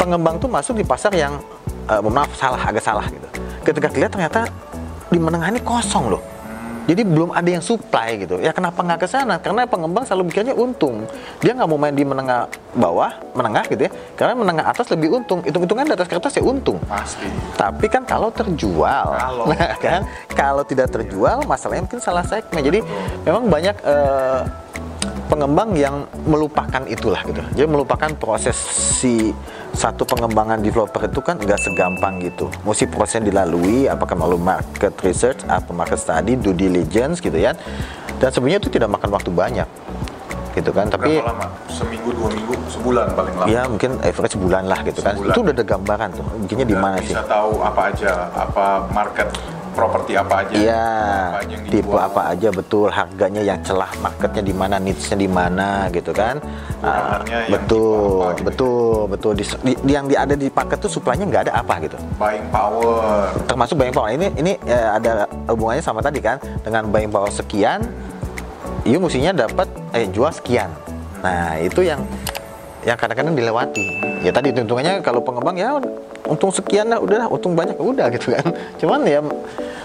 pengembang 0.00 0.40
tuh 0.40 0.48
masuk 0.48 0.80
di 0.80 0.84
pasar 0.84 1.12
yang 1.12 1.36
mohon 2.00 2.14
maaf 2.16 2.32
salah 2.38 2.60
agak 2.64 2.80
salah 2.80 3.04
gitu. 3.10 3.28
Ketika 3.60 3.92
lihat 3.92 4.10
ternyata 4.14 4.48
di 5.12 5.18
menengah 5.20 5.52
ini 5.52 5.60
kosong 5.60 6.16
loh. 6.16 6.22
Jadi 6.88 7.02
belum 7.04 7.30
ada 7.36 7.48
yang 7.48 7.64
supply 7.64 8.16
gitu. 8.20 8.40
Ya 8.40 8.54
kenapa 8.56 8.80
nggak 8.80 9.04
ke 9.04 9.08
sana? 9.08 9.36
Karena 9.36 9.68
pengembang 9.68 10.04
selalu 10.06 10.32
mikirnya 10.32 10.54
untung. 10.56 11.04
Dia 11.44 11.52
nggak 11.52 11.68
mau 11.68 11.76
main 11.76 11.92
di 11.92 12.04
menengah 12.06 12.48
bawah, 12.72 13.12
menengah 13.36 13.64
gitu 13.68 13.86
ya. 13.86 13.90
Karena 14.16 14.34
menengah 14.38 14.64
atas 14.64 14.88
lebih 14.90 15.20
untung. 15.20 15.44
Hitung-hitungan 15.44 15.84
di 15.86 15.94
atas 15.94 16.08
kertas 16.08 16.32
ya 16.36 16.42
untung. 16.42 16.80
Pasti. 16.88 17.28
Tapi 17.54 17.86
kan 17.86 18.02
kalau 18.08 18.32
terjual, 18.32 19.06
Kalau. 19.12 19.44
nah, 19.50 19.76
kan 19.84 20.00
kalau 20.32 20.62
tidak 20.64 20.88
terjual 20.88 21.44
masalahnya 21.44 21.84
mungkin 21.84 22.00
salah 22.00 22.24
segmen. 22.24 22.64
Jadi 22.64 22.80
memang 23.28 23.46
banyak 23.46 23.76
eh, 23.84 24.40
pengembang 25.30 25.72
yang 25.78 26.04
melupakan 26.26 26.82
itulah 26.90 27.22
gitu. 27.24 27.40
Jadi 27.54 27.68
melupakan 27.70 28.10
proses 28.18 28.58
si 28.98 29.30
satu 29.72 30.02
pengembangan 30.02 30.58
developer 30.58 31.06
itu 31.06 31.20
kan 31.22 31.38
nggak 31.38 31.60
segampang 31.62 32.18
gitu. 32.20 32.50
Mesti 32.66 32.90
proses 32.90 33.22
dilalui, 33.22 33.86
apakah 33.86 34.18
melalui 34.18 34.42
market 34.42 34.92
research, 35.06 35.46
apa 35.46 35.70
market 35.70 36.02
study, 36.02 36.34
due 36.34 36.52
diligence 36.52 37.22
gitu 37.22 37.38
ya. 37.38 37.54
Dan 38.20 38.28
sebenarnya 38.34 38.60
itu 38.60 38.68
tidak 38.68 38.92
makan 38.92 39.08
waktu 39.16 39.30
banyak, 39.32 39.68
gitu 40.52 40.70
kan. 40.74 40.92
Tapi 40.92 41.22
Berapa 41.22 41.32
lama? 41.32 41.46
Seminggu, 41.70 42.10
dua 42.12 42.28
minggu, 42.28 42.52
sebulan 42.68 43.06
paling 43.16 43.34
lama. 43.38 43.48
ya 43.48 43.62
mungkin 43.70 43.96
average 44.02 44.34
sebulan 44.36 44.64
lah 44.68 44.80
gitu 44.84 45.00
kan. 45.00 45.14
Sebulan. 45.16 45.32
Itu 45.32 45.40
udah 45.40 45.54
ada 45.56 45.64
gambaran 45.64 46.08
tuh. 46.12 46.24
Bikinnya 46.44 46.66
di 46.68 46.76
mana 46.76 46.96
sih? 47.00 47.14
bisa 47.14 47.24
tahu 47.24 47.62
apa 47.64 47.80
aja, 47.94 48.12
apa 48.34 48.66
market 48.92 49.28
properti 49.80 50.12
apa 50.12 50.34
aja, 50.44 50.52
Iya, 50.52 50.84
apa 51.32 51.40
aja 51.40 51.54
yang 51.56 51.64
tipe 51.72 51.96
apa 51.96 52.20
aja 52.28 52.48
betul, 52.52 52.86
harganya 52.92 53.40
yang 53.40 53.58
celah 53.64 53.88
marketnya 54.04 54.42
di 54.44 54.52
mana, 54.52 54.76
niche-nya 54.76 55.16
di 55.16 55.28
mana 55.28 55.68
gitu 55.88 56.12
kan. 56.12 56.36
Yang 57.24 57.48
betul, 57.48 58.20
apa 58.20 58.36
gitu. 58.36 58.44
betul, 58.44 58.96
betul. 59.08 59.32
Di, 59.32 59.44
di- 59.64 59.80
yang 59.88 60.04
di, 60.04 60.14
ada 60.20 60.36
di 60.36 60.52
paket 60.52 60.78
tuh 60.84 60.92
supply-nya 60.92 61.24
nggak 61.24 61.42
ada 61.48 61.52
apa 61.64 61.74
gitu. 61.80 61.96
buying 62.20 62.44
power. 62.52 63.32
Termasuk 63.48 63.74
buying 63.80 63.96
power. 63.96 64.12
Ini 64.12 64.26
ini 64.36 64.52
eh, 64.68 64.88
ada 64.92 65.24
hubungannya 65.48 65.80
sama 65.80 66.04
tadi 66.04 66.20
kan 66.20 66.36
dengan 66.60 66.92
buying 66.92 67.08
power 67.08 67.32
sekian, 67.32 67.80
you 68.84 69.00
mestinya 69.00 69.48
dapat 69.48 69.66
eh 69.96 70.04
jual 70.12 70.28
sekian. 70.28 70.68
Nah, 71.24 71.56
itu 71.56 71.80
yang 71.80 72.04
yang 72.80 72.96
kadang-kadang 72.96 73.36
dilewati. 73.36 74.00
Ya 74.20 74.32
tadi 74.32 74.52
hitungannya 74.52 75.00
kalau 75.00 75.20
pengembang 75.20 75.56
ya 75.56 75.76
untung 76.26 76.50
sekian 76.50 76.88
lah, 76.88 76.98
udah 76.98 77.24
lah, 77.24 77.28
untung 77.28 77.54
banyak 77.54 77.76
udah 77.76 78.10
gitu 78.12 78.32
kan. 78.32 78.44
Cuman 78.80 79.00
ya 79.04 79.20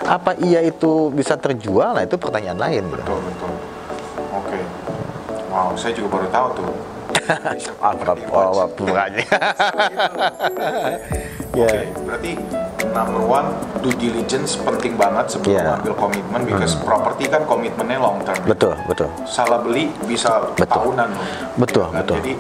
apa 0.04 0.36
iya 0.39 0.60
itu 0.60 1.10
bisa 1.10 1.36
terjual? 1.36 1.95
Nah, 1.95 2.04
itu 2.04 2.15
pertanyaan 2.15 2.60
lain 2.60 2.84
gitu. 2.86 3.02
Betul, 3.02 3.19
betul. 3.24 3.52
Oke. 4.34 4.60
Wow, 5.48 5.71
saya 5.80 5.95
juga 5.95 6.19
baru 6.19 6.28
tahu 6.30 6.48
tuh. 6.56 6.69
Apa 7.80 8.12
apa 8.13 8.63
bukannya? 8.76 9.26
Oke, 11.56 11.56
Ya. 11.56 11.88
berarti 12.04 12.36
number 12.91 13.24
one 13.24 13.48
due 13.80 13.95
diligence 13.95 14.60
penting 14.60 15.00
banget 15.00 15.32
sebelum 15.32 15.56
Iya. 15.56 15.80
ambil 15.80 15.93
komitmen 15.95 16.41
because 16.43 16.76
properti 16.76 17.32
kan 17.32 17.48
komitmennya 17.48 17.95
long 17.98 18.19
term. 18.28 18.43
Betul, 18.43 18.76
betul. 18.86 19.08
Salah 19.24 19.63
beli 19.63 19.88
bisa 20.04 20.52
Betul. 20.54 20.67
tahunan. 20.67 21.10
Betul, 21.56 21.88
Ya 21.88 21.91
kan? 21.95 22.00
betul. 22.04 22.15
Jadi 22.19 22.34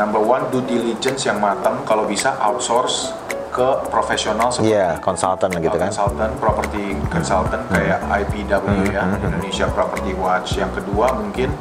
number 0.00 0.22
one 0.24 0.44
due 0.48 0.64
diligence 0.64 1.28
yang 1.28 1.36
matang 1.36 1.84
kalau 1.84 2.08
bisa 2.08 2.32
outsource 2.40 3.12
ke 3.52 3.68
profesional 3.86 4.48
seperti 4.48 4.72
Iya, 4.72 4.96
konsultan 4.98 5.52
gitu 5.54 5.76
kan. 5.76 5.86
consultant, 5.86 6.32
property 6.40 6.84
consultant 7.06 7.62
kayak 7.68 8.00
IPW 8.02 8.64
ya, 8.88 9.04
Hmm, 9.04 9.20
Indonesia 9.22 9.68
Property 9.68 10.16
Watch. 10.16 10.56
Yang 10.56 10.80
kedua 10.80 11.12
mungkin 11.12 11.52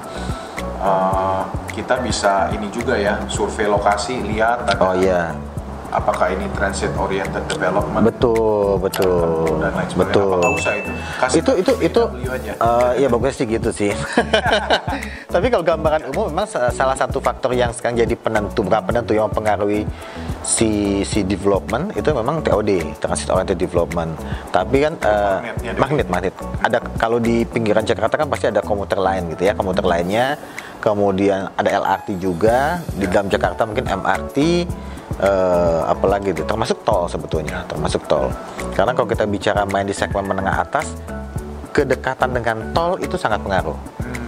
uh, 0.79 1.43
kita 1.67 1.99
bisa 1.99 2.47
ini 2.49 2.67
juga 2.69 2.95
ya, 2.95 3.19
survei 3.27 3.67
lokasi, 3.67 4.23
lihat 4.23 4.63
ada 4.65 4.79
Oh 4.81 4.95
iya, 4.95 5.35
apakah 5.89 6.31
ini 6.31 6.47
transit 6.51 6.95
oriented 6.95 7.43
development 7.45 8.07
betul, 8.07 8.79
betul, 8.79 9.59
dan 9.59 9.75
lain 9.75 9.89
sebagainya. 9.89 10.15
betul. 10.15 10.55
Usah 10.55 10.73
itu? 10.73 10.91
Kasih 11.19 11.37
itu 11.37 11.51
itu 11.53 11.71
itu 11.83 12.01
eh, 12.49 12.91
ya 12.97 13.07
bagus 13.07 13.35
sih 13.35 13.45
gitu 13.45 13.69
sih 13.69 13.91
tapi 15.33 15.47
kalau 15.47 15.61
gambaran 15.61 16.09
umum 16.09 16.27
memang 16.27 16.47
sa- 16.47 16.71
salah 16.71 16.95
satu 16.95 17.19
faktor 17.19 17.51
yang 17.51 17.69
sekarang 17.69 17.99
jadi 17.99 18.15
penentu 18.15 18.63
berapa 18.63 18.81
penentu 18.81 19.11
yang 19.11 19.27
mempengaruhi 19.27 19.83
si 20.41 21.01
si 21.05 21.21
development 21.21 21.93
itu 21.93 22.09
memang 22.09 22.41
TOD 22.41 22.97
transit 22.97 23.29
oriented 23.29 23.57
development. 23.61 24.17
Tapi 24.49 24.77
kan 24.81 24.93
deh. 24.97 25.77
magnet 25.77 26.07
magnet. 26.09 26.35
Ada 26.61 26.81
kalau 26.97 27.21
di 27.21 27.45
pinggiran 27.45 27.85
Jakarta 27.85 28.17
kan 28.17 28.27
pasti 28.27 28.49
ada 28.49 28.61
komuter 28.65 28.97
lain 28.97 29.31
gitu 29.33 29.47
ya 29.47 29.53
komuter 29.53 29.85
lainnya. 29.85 30.37
Kemudian 30.81 31.45
ada 31.53 31.69
LRT 31.69 32.17
juga 32.17 32.81
di 32.97 33.05
dalam 33.05 33.29
Jakarta 33.29 33.69
mungkin 33.69 33.85
MRT 33.85 34.37
eh, 35.21 35.81
apalagi 35.85 36.33
itu? 36.33 36.41
Termasuk 36.41 36.81
tol 36.81 37.05
sebetulnya 37.05 37.61
termasuk 37.69 38.01
tol. 38.09 38.33
Karena 38.73 38.97
kalau 38.97 39.05
kita 39.05 39.29
bicara 39.29 39.61
main 39.69 39.85
di 39.85 39.93
segmen 39.93 40.25
menengah 40.25 40.65
atas 40.65 40.97
kedekatan 41.71 42.29
dengan 42.31 42.57
tol 42.71 42.95
itu 42.97 43.15
sangat 43.15 43.39
pengaruh 43.39 43.75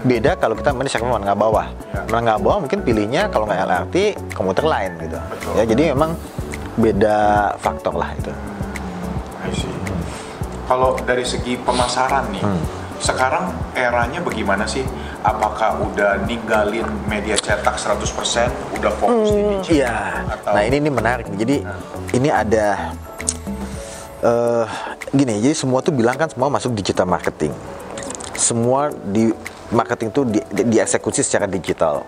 beda 0.01 0.36
kalau 0.36 0.51
kita 0.53 0.71
main 0.71 0.84
di 0.84 0.91
segmen 0.91 1.12
menengah 1.13 1.38
bawah 1.38 1.67
Ya. 1.89 2.01
menengah 2.10 2.36
bawah 2.38 2.58
mungkin 2.60 2.79
pilihnya 2.82 3.27
kalau 3.27 3.45
nggak 3.45 3.60
LRT 3.62 3.95
komuter 4.32 4.65
lain 4.65 4.91
gitu 4.97 5.19
Betul. 5.21 5.51
ya 5.53 5.63
jadi 5.65 5.84
memang 5.91 6.12
beda 6.73 7.17
faktor 7.58 7.93
lah 7.93 8.10
itu. 8.13 8.34
Kalau 10.63 10.95
dari 10.97 11.21
segi 11.21 11.53
pemasaran 11.56 12.32
nih, 12.32 12.41
Hmm. 12.41 12.58
sekarang 12.97 13.45
eranya 13.73 14.19
bagaimana 14.19 14.63
sih? 14.63 14.82
Apakah 15.21 15.77
udah 15.77 16.23
ninggalin 16.23 16.88
media 17.06 17.36
cetak 17.36 17.75
100%, 17.75 18.49
udah 18.73 18.91
fokus 18.91 19.29
di 19.29 19.41
digital? 19.43 19.69
Iya. 19.69 19.95
Atau- 20.29 20.53
Nah 20.56 20.63
ini 20.63 20.75
ini 20.79 20.89
menarik. 20.89 21.27
Jadi 21.29 21.58
ini 22.12 22.27
ada 22.27 22.95
eh 24.23 24.65
gini. 25.13 25.39
Jadi 25.39 25.56
semua 25.56 25.80
tuh 25.86 25.93
bilang 25.93 26.17
kan 26.17 26.28
semua 26.28 26.49
masuk 26.49 26.73
digital 26.73 27.06
marketing. 27.06 27.54
Semua 28.34 28.89
di 28.89 29.30
marketing 29.69 30.10
tuh 30.10 30.26
di, 30.26 30.41
di- 30.52 30.67
dieksekusi 30.73 31.21
secara 31.21 31.45
digital. 31.45 32.04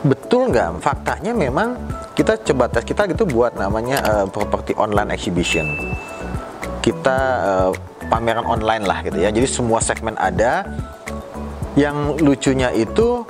Betul 0.00 0.48
nggak? 0.48 0.80
Faktanya 0.80 1.36
memang 1.36 1.76
kita 2.16 2.40
coba 2.40 2.70
tes 2.72 2.86
kita 2.86 3.04
gitu 3.10 3.28
buat 3.28 3.52
namanya 3.58 3.98
eh, 4.00 4.26
property 4.30 4.72
online 4.78 5.12
exhibition. 5.12 5.66
kita 6.80 7.18
uh, 7.44 7.70
pameran 8.08 8.48
online 8.48 8.88
lah 8.88 9.04
gitu 9.04 9.20
ya. 9.20 9.28
Jadi 9.28 9.44
semua 9.44 9.84
segmen 9.84 10.16
ada. 10.16 10.64
Yang 11.76 12.24
lucunya 12.24 12.72
itu 12.72 13.22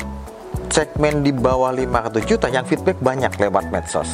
segmen 0.71 1.27
di 1.27 1.35
bawah 1.35 1.75
500 1.75 2.31
juta 2.31 2.47
yang 2.47 2.63
feedback 2.63 3.03
banyak 3.03 3.35
lewat 3.37 3.69
medsos. 3.75 4.07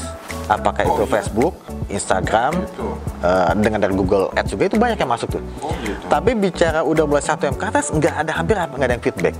Apakah 0.46 0.86
Oh, 0.86 0.94
itu 0.94 1.02
iya. 1.06 1.12
Facebook, 1.18 1.54
Instagram, 1.90 2.52
Gitu. 2.62 2.86
uh, 3.22 3.50
dengan 3.58 3.78
dari 3.82 3.94
Google 3.94 4.30
Ads 4.30 4.50
juga 4.54 4.64
itu 4.70 4.76
banyak 4.78 4.98
yang 4.98 5.10
masuk 5.10 5.28
tuh. 5.34 5.42
Oh, 5.58 5.74
gitu. 5.82 5.98
Tapi 6.06 6.30
bicara 6.38 6.86
udah 6.86 7.04
mulai 7.06 7.22
1 7.22 7.50
M 7.50 7.54
ke 7.58 7.64
atas 7.66 7.90
nggak 7.90 8.14
ada 8.22 8.32
hampir 8.32 8.54
nggak 8.54 8.86
ada 8.86 8.94
yang 8.94 9.04
feedback. 9.04 9.34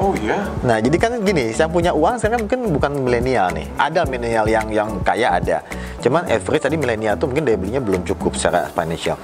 Oh 0.00 0.16
iya. 0.18 0.40
Nah, 0.64 0.80
jadi 0.80 0.96
kan 0.96 1.20
gini, 1.20 1.52
yang 1.52 1.70
punya 1.70 1.92
uang 1.92 2.16
sekarang 2.16 2.48
mungkin 2.48 2.74
bukan 2.74 2.90
milenial 3.04 3.52
nih. 3.52 3.68
Ada 3.76 4.08
milenial 4.08 4.48
yang 4.48 4.66
yang 4.72 4.88
kaya 5.04 5.36
ada. 5.36 5.60
Cuman 6.00 6.26
average 6.26 6.64
tadi 6.64 6.74
milenial 6.80 7.14
tuh 7.14 7.28
mungkin 7.30 7.44
daya 7.46 7.60
belinya 7.60 7.78
belum 7.78 8.02
cukup 8.02 8.34
secara 8.34 8.66
financial. 8.72 9.14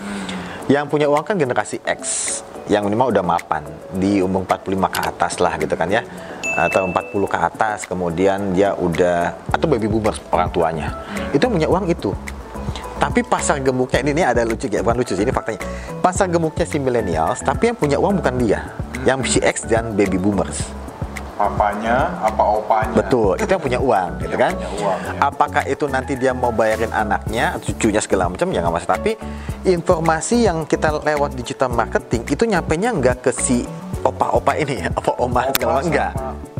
Yang 0.69 0.85
punya 0.93 1.09
uang 1.09 1.25
kan 1.25 1.41
generasi 1.41 1.81
X, 1.83 2.01
yang 2.69 2.85
minimal 2.85 3.09
udah 3.11 3.25
mapan 3.25 3.65
di 3.97 4.21
umur 4.21 4.45
45 4.45 4.93
ke 4.93 5.01
atas 5.01 5.33
lah 5.41 5.57
gitu 5.57 5.73
kan 5.73 5.89
ya. 5.89 6.05
Atau 6.59 6.91
40 6.91 7.31
ke 7.31 7.39
atas, 7.39 7.87
kemudian 7.87 8.51
dia 8.51 8.75
udah 8.75 9.31
atau 9.55 9.71
baby 9.71 9.87
boomers 9.87 10.19
orang 10.35 10.51
tuanya. 10.51 10.91
Itu 11.31 11.47
yang 11.47 11.55
punya 11.55 11.69
uang 11.71 11.87
itu. 11.87 12.11
Tapi 12.99 13.23
pasar 13.23 13.63
gemuknya 13.63 14.03
ini, 14.03 14.11
ini 14.11 14.23
ada 14.27 14.43
lucu 14.43 14.67
ya, 14.67 14.83
bukan 14.83 14.99
lucu 14.99 15.15
sih 15.15 15.23
ini 15.23 15.31
faktanya. 15.31 15.63
Pasar 16.03 16.27
gemuknya 16.27 16.67
si 16.67 16.83
millennials, 16.83 17.39
tapi 17.47 17.71
yang 17.71 17.79
punya 17.79 17.95
uang 17.95 18.19
bukan 18.19 18.35
dia, 18.43 18.75
yang 19.07 19.23
si 19.23 19.39
X 19.39 19.71
dan 19.71 19.95
baby 19.95 20.19
boomers. 20.19 20.67
Papanya 21.39 22.11
apa 22.19 22.43
opanya? 22.43 22.99
Betul, 22.99 23.39
itu 23.39 23.47
yang 23.47 23.63
punya 23.63 23.79
uang, 23.79 24.11
gitu 24.19 24.35
Yang 24.35 24.43
kan? 24.43 24.53
punya 24.59 24.71
uang, 24.83 24.99
ya. 24.99 25.11
Apakah 25.23 25.63
itu 25.71 25.85
nanti 25.87 26.13
dia 26.19 26.35
mau 26.35 26.51
bayarin 26.51 26.91
anaknya, 26.91 27.55
cucunya 27.63 28.03
segala 28.03 28.27
macam, 28.27 28.51
ya 28.51 28.59
nggak 28.67 28.75
masalah. 28.75 28.99
Tapi 28.99 29.13
informasi 29.63 30.51
yang 30.51 30.67
kita 30.67 30.99
lewat 30.99 31.39
digital 31.39 31.71
marketing 31.71 32.27
itu 32.27 32.43
nyampenya 32.51 32.91
nggak 32.99 33.17
ke 33.23 33.31
si 33.31 33.63
opa-opa 34.05 34.53
ini 34.59 34.75
ya, 34.83 34.89
opa 34.95 35.13
oma 35.19 35.41
Opa 35.47 35.53
segala 35.55 35.73
macam, 35.79 35.89
enggak. 35.91 36.13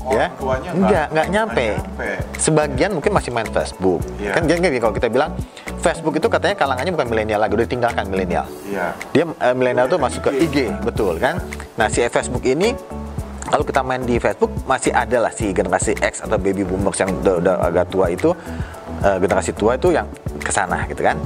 Ya, 0.09 0.27
tuanya 0.41 0.71
enggak, 0.73 1.07
nggak 1.13 1.27
nyampe. 1.29 1.67
nyampe. 1.77 2.09
Sebagian 2.41 2.91
mungkin 2.97 3.13
masih 3.13 3.31
main 3.35 3.49
Facebook. 3.53 4.01
Iya. 4.17 4.33
Kan 4.33 4.43
jadi 4.49 4.79
kalau 4.81 4.95
kita 4.97 5.09
bilang 5.13 5.31
Facebook 5.79 6.15
itu 6.19 6.27
katanya 6.27 6.57
kalangannya 6.59 6.93
bukan 6.93 7.07
milenial 7.09 7.41
lagi, 7.41 7.53
udah 7.55 7.67
ditinggalkan 7.71 8.05
milenial 8.11 8.47
Iya. 8.67 8.87
dia 9.15 9.25
eh, 9.25 9.55
milenial 9.55 9.87
tuh 9.87 9.99
masuk 9.99 10.27
ke 10.27 10.31
IG 10.45 10.57
betul 10.83 11.17
kan 11.23 11.39
nah 11.79 11.87
si 11.87 12.03
Facebook 12.11 12.43
ini 12.43 12.75
kalau 13.49 13.65
kita 13.65 13.81
main 13.81 14.03
di 14.05 14.21
Facebook 14.21 14.53
masih 14.67 14.93
ada 14.93 15.25
lah 15.25 15.33
si 15.33 15.55
generasi 15.55 15.97
X 15.97 16.21
atau 16.27 16.37
baby 16.37 16.67
boomers 16.67 16.99
yang 17.01 17.15
udah, 17.23 17.35
udah 17.41 17.55
agak 17.71 17.87
tua 17.89 18.07
itu 18.11 18.35
eh, 19.01 19.17
generasi 19.23 19.51
tua 19.55 19.79
itu 19.79 19.95
yang 19.95 20.07
ke 20.43 20.51
sana 20.51 20.83
gitu 20.91 21.01
kan 21.01 21.17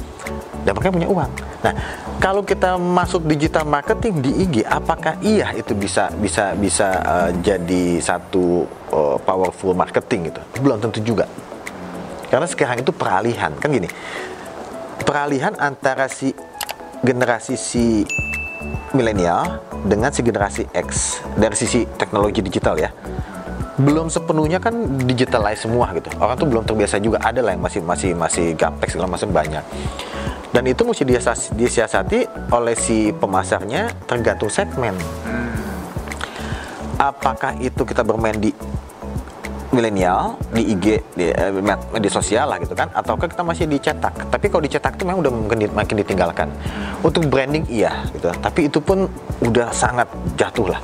dan 0.62 0.72
mereka 0.76 0.92
punya 0.92 1.08
uang 1.08 1.30
nah 1.62 1.74
kalau 2.18 2.42
kita 2.42 2.74
masuk 2.74 3.22
digital 3.26 3.62
marketing 3.62 4.18
di 4.18 4.30
IG 4.46 4.54
apakah 4.66 5.14
iya 5.22 5.54
itu 5.54 5.74
bisa 5.78 6.10
bisa 6.18 6.58
bisa 6.58 6.88
eh, 7.02 7.30
jadi 7.42 8.02
satu 8.02 8.66
eh, 8.90 9.16
powerful 9.22 9.74
marketing 9.74 10.30
gitu 10.30 10.42
belum 10.62 10.78
tentu 10.82 11.02
juga. 11.02 11.26
Karena 12.32 12.48
sekarang 12.48 12.80
itu 12.80 12.96
peralihan. 12.96 13.52
Kan 13.60 13.76
gini 13.76 13.88
peralihan 15.04 15.52
antara 15.60 16.08
si 16.08 16.32
generasi 17.04 17.58
si 17.58 18.06
milenial 18.96 19.60
dengan 19.84 20.08
si 20.14 20.24
generasi 20.24 20.64
X 20.72 21.20
dari 21.36 21.52
sisi 21.52 21.84
teknologi 21.98 22.40
digital 22.40 22.80
ya. 22.80 22.88
Belum 23.76 24.08
sepenuhnya 24.08 24.62
kan 24.62 24.72
digitalize 25.04 25.68
semua 25.68 25.92
gitu. 25.92 26.08
Orang 26.16 26.40
tuh 26.40 26.48
belum 26.48 26.64
terbiasa 26.64 26.96
juga. 27.02 27.20
Ada 27.20 27.44
lah 27.44 27.52
yang 27.52 27.64
masih 27.64 27.84
masih 27.84 28.10
masih 28.16 28.46
gaptek 28.56 28.96
segala 28.96 29.12
macam 29.12 29.28
banyak 29.28 29.64
dan 30.52 30.68
itu 30.68 30.84
mesti 30.84 31.02
disiasati 31.56 32.52
oleh 32.52 32.76
si 32.76 33.08
pemasarnya 33.10 33.88
tergantung 34.04 34.52
segmen. 34.52 34.92
Apakah 37.00 37.56
itu 37.58 37.82
kita 37.82 38.04
bermain 38.04 38.36
di 38.36 38.52
milenial 39.72 40.36
di 40.52 40.76
IG 40.76 41.00
di 41.16 41.32
eh, 41.32 41.50
med- 41.50 41.88
media 41.88 42.12
sosial 42.12 42.52
lah 42.52 42.60
gitu 42.60 42.76
kan? 42.76 42.92
Ataukah 42.92 43.26
kita 43.26 43.40
masih 43.42 43.64
dicetak? 43.64 44.12
Tapi 44.28 44.52
kalau 44.52 44.62
dicetak 44.62 45.00
itu 45.00 45.08
memang 45.08 45.24
udah 45.24 45.32
di- 45.56 45.72
makin 45.72 45.96
ditinggalkan. 46.04 46.52
Untuk 47.00 47.26
branding 47.26 47.64
iya 47.72 48.04
gitu. 48.12 48.28
Tapi 48.30 48.68
itu 48.68 48.78
pun 48.78 49.08
udah 49.40 49.72
sangat 49.72 50.06
jatuh 50.36 50.76
lah 50.76 50.80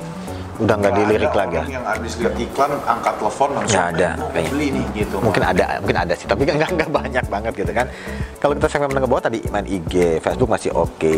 udah 0.59 0.75
nggak 0.75 0.93
dilirik 0.93 1.31
lagi 1.31 1.55
orang 1.55 1.71
yang 1.71 1.85
habis 1.87 2.13
lihat 2.19 2.35
iklan 2.35 2.71
angkat 2.83 3.13
telepon 3.15 3.49
langsung 3.55 3.79
Nggak 3.79 3.87
ada, 3.89 4.03
"Eh, 4.03 4.11
gua 4.11 4.19
mau 4.19 4.29
kayaknya. 4.29 4.51
beli 4.51 4.67
nih 4.69 4.85
gitu. 4.93 5.15
Mungkin 5.23 5.43
ada 5.45 5.63
mungkin 5.79 5.97
ada 5.97 6.13
sih 6.13 6.27
tapi 6.27 6.41
kan 6.43 6.53
nggak 6.59 6.69
nggak 6.75 6.89
banyak 6.91 7.25
banget 7.25 7.53
gitu 7.55 7.71
kan. 7.71 7.85
Kalau 8.35 8.53
kita 8.53 8.67
segmen 8.67 8.87
menengah 8.89 9.07
bawah 9.07 9.23
tadi 9.23 9.39
main 9.47 9.63
IG 9.63 9.93
Facebook 10.19 10.49
masih 10.49 10.71
oke. 10.73 11.13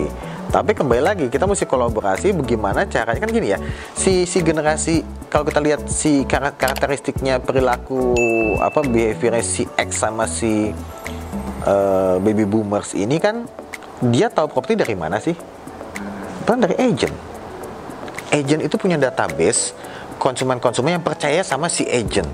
Tapi 0.47 0.71
kembali 0.71 1.01
lagi 1.01 1.25
kita 1.25 1.49
mesti 1.49 1.65
kolaborasi 1.65 2.35
bagaimana 2.35 2.85
caranya? 2.85 3.17
Kan 3.17 3.29
gini 3.29 3.49
ya 3.49 3.57
si 3.93 4.23
si 4.23 4.37
generasi 4.39 5.01
kalau 5.25 5.41
kita 5.41 5.57
lihat 5.57 5.81
si 5.87 6.21
kar- 6.23 6.53
karakteristiknya 6.53 7.41
perilaku 7.41 8.13
apa 8.57 8.83
behaviornya 8.83 9.41
si 9.41 9.65
X 9.65 9.89
sama 9.97 10.29
si 10.29 10.69
eh, 11.63 12.15
baby 12.19 12.43
boomers 12.43 12.93
ini 12.93 13.17
kan 13.17 13.49
dia 14.03 14.29
tahu 14.29 14.49
properti 14.49 14.77
dari 14.77 14.93
mana 14.93 15.17
sih? 15.17 15.33
Kan 16.41 16.57
dari 16.57 16.73
agent 16.75 17.30
agent 18.31 18.61
itu 18.63 18.75
punya 18.75 18.95
database 18.95 19.75
konsumen-konsumen 20.17 20.97
yang 20.97 21.03
percaya 21.03 21.43
sama 21.43 21.67
si 21.67 21.83
agent 21.85 22.27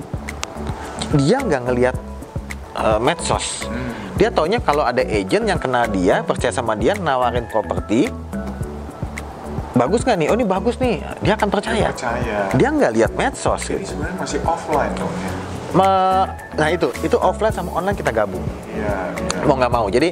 dia 1.15 1.39
nggak 1.39 1.61
ngelihat 1.71 1.95
uh, 2.75 2.99
medsos. 2.99 3.63
Dia 4.17 4.27
taunya 4.27 4.59
kalau 4.59 4.83
ada 4.83 4.99
agent 4.99 5.45
yang 5.45 5.55
kenal 5.55 5.87
dia, 5.87 6.19
percaya 6.19 6.51
sama 6.51 6.75
dia, 6.75 6.97
nawarin 6.97 7.47
properti, 7.47 8.09
bagus 9.71 10.03
nggak 10.03 10.17
nih? 10.19 10.27
Oh 10.27 10.35
ini 10.35 10.43
bagus 10.43 10.75
nih, 10.81 10.99
dia 11.21 11.37
akan 11.37 11.47
percaya. 11.47 11.93
percaya 11.93 12.37
Dia 12.51 12.67
nggak 12.67 12.91
lihat 12.91 13.11
medsos. 13.15 13.61
jadi 13.63 13.79
Gitu. 13.79 13.93
sebenarnya 13.93 14.17
masih 14.19 14.39
offline 14.43 14.93
dong 14.97 15.13
ya 15.21 15.31
Me- 15.67 16.27
nah 16.55 16.67
itu, 16.71 16.87
itu 17.03 17.15
offline 17.19 17.53
sama 17.53 17.69
online 17.75 17.95
kita 17.95 18.09
gabung. 18.09 18.41
iya 18.71 19.13
iya 19.15 19.43
Mau 19.45 19.55
nggak 19.55 19.71
mau. 19.71 19.85
Jadi 19.91 20.09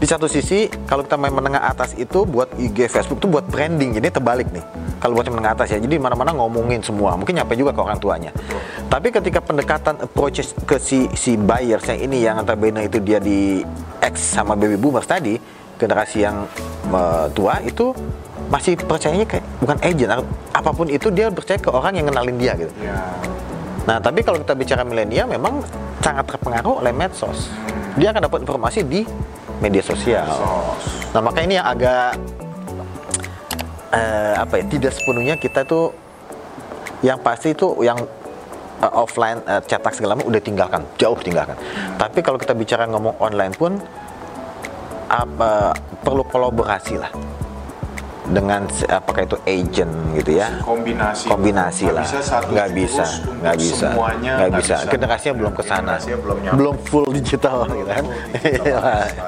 di 0.00 0.06
satu 0.06 0.24
sisi 0.24 0.68
kalau 0.86 1.02
kita 1.04 1.16
main 1.16 1.32
menengah 1.32 1.68
atas 1.68 1.96
itu 1.96 2.24
buat 2.24 2.48
IG, 2.54 2.86
Facebook 2.86 3.18
tuh 3.18 3.28
buat 3.28 3.44
branding. 3.44 3.96
Jadi 3.96 4.08
terbalik 4.08 4.48
nih. 4.52 4.62
Kalau 5.00 5.16
buat 5.16 5.26
menengah 5.32 5.56
atas 5.56 5.72
ya. 5.72 5.78
Jadi 5.80 5.96
mana-mana 5.96 6.36
ngomongin 6.36 6.84
semua. 6.84 7.16
Mungkin 7.16 7.40
nyampe 7.40 7.56
juga 7.56 7.72
ke 7.72 7.80
orang 7.80 7.96
tuanya. 7.96 8.30
Tapi 8.86 9.08
ketika 9.08 9.40
pendekatan 9.40 9.96
approaches 10.04 10.52
ke 10.68 10.76
si 10.76 11.08
si 11.16 11.40
buyers 11.40 11.88
yang 11.88 12.00
ini 12.04 12.18
yang 12.20 12.36
notabene 12.38 12.84
itu 12.84 13.00
dia 13.00 13.16
di 13.16 13.64
X 14.04 14.36
sama 14.36 14.52
baby 14.52 14.76
boomers 14.76 15.08
tadi, 15.08 15.40
generasi 15.80 16.28
yang 16.28 16.44
tua 17.32 17.64
itu 17.64 17.96
masih 18.52 18.74
percayanya 18.76 19.24
kayak 19.30 19.46
bukan 19.62 19.78
agent 19.78 20.10
apa 20.50 20.70
pun 20.74 20.90
itu 20.90 21.06
dia 21.14 21.30
percaya 21.30 21.54
ke 21.54 21.70
orang 21.70 22.02
yang 22.02 22.06
kenalin 22.10 22.34
dia 22.34 22.52
gitu. 22.58 22.72
iya 22.82 22.98
Nah, 23.88 23.96
tapi 23.96 24.20
kalau 24.20 24.38
kita 24.38 24.52
bicara 24.52 24.82
milenial 24.84 25.26
memang 25.26 25.64
sangat 26.04 26.28
terpengaruh 26.28 26.84
oleh 26.84 26.92
medsos. 26.92 27.48
Dia 27.96 28.12
akan 28.12 28.28
dapat 28.28 28.44
informasi 28.44 28.84
di 28.84 29.02
media 29.60 29.80
sosial. 29.80 30.28
sos 30.28 31.10
Nah, 31.10 31.20
maka 31.24 31.42
ini 31.42 31.56
yang 31.58 31.66
agak 31.66 32.14
eh, 33.92 34.34
apa 34.38 34.60
ya? 34.60 34.64
Tidak 34.66 34.92
sepenuhnya 34.92 35.34
kita 35.36 35.66
tuh 35.66 35.94
yang 37.00 37.18
pasti 37.20 37.52
itu 37.54 37.80
yang 37.84 37.98
eh, 38.82 38.92
offline 38.92 39.42
eh, 39.44 39.62
cetak 39.64 39.94
segala 39.94 40.18
macam 40.18 40.30
udah 40.30 40.42
tinggalkan, 40.42 40.82
jauh 40.96 41.18
tinggalkan. 41.18 41.56
Tapi 41.98 42.18
kalau 42.22 42.38
kita 42.38 42.54
bicara 42.54 42.86
ngomong 42.88 43.18
online 43.18 43.54
pun 43.54 43.78
apa 45.10 45.74
perlu 46.06 46.22
kolaborasi 46.22 46.94
lah 46.94 47.10
dengan 48.30 48.62
apakah 48.86 49.22
itu 49.26 49.36
agent 49.44 49.92
gitu 50.14 50.30
ya? 50.38 50.48
Kombinasi. 50.62 51.26
Kombinasi 51.26 51.82
Nggak 51.90 51.96
lah. 51.98 52.04
bisa 52.06 52.18
satu 52.22 52.50
nggak 52.54 52.70
bisa 52.72 53.04
nggak 53.42 53.56
bisa. 53.58 53.86
semuanya 53.90 54.32
nggak 54.38 54.52
bisa. 54.62 54.74
generasinya 54.86 55.34
belum 55.36 55.52
ke 55.52 55.62
sana. 55.66 55.78
generasinya 55.82 56.18
belum 56.22 56.36
nyampe. 56.42 56.56
Belum 56.58 56.76
full 56.86 57.06
digital 57.10 57.56
gitu 57.66 57.86
kan? 57.90 58.04
digital, 58.40 58.82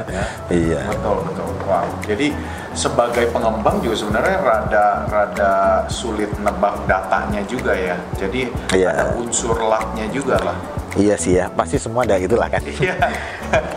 ya. 0.07 0.25
iya. 0.51 0.81
Betul 0.87 1.17
betul. 1.27 1.49
Wow. 1.63 1.87
Jadi 2.07 2.27
sebagai 2.73 3.25
pengembang 3.31 3.77
juga 3.85 3.97
sebenarnya 3.99 4.37
rada 4.43 4.87
rada 5.07 5.53
sulit 5.87 6.31
nebak 6.41 6.75
datanya 6.87 7.43
juga 7.47 7.73
ya. 7.75 7.97
Jadi 8.17 8.49
Iya. 8.75 8.91
ada 8.95 9.05
unsur 9.19 9.55
lucknya 9.59 10.07
juga 10.11 10.37
lah 10.43 10.57
iya 10.97 11.15
sih 11.17 11.41
ya 11.41 11.49
pasti 11.53 11.77
semua 11.81 12.05
ada 12.05 12.19
gitulah 12.21 12.49
kan. 12.49 12.63
Iya. 12.65 12.97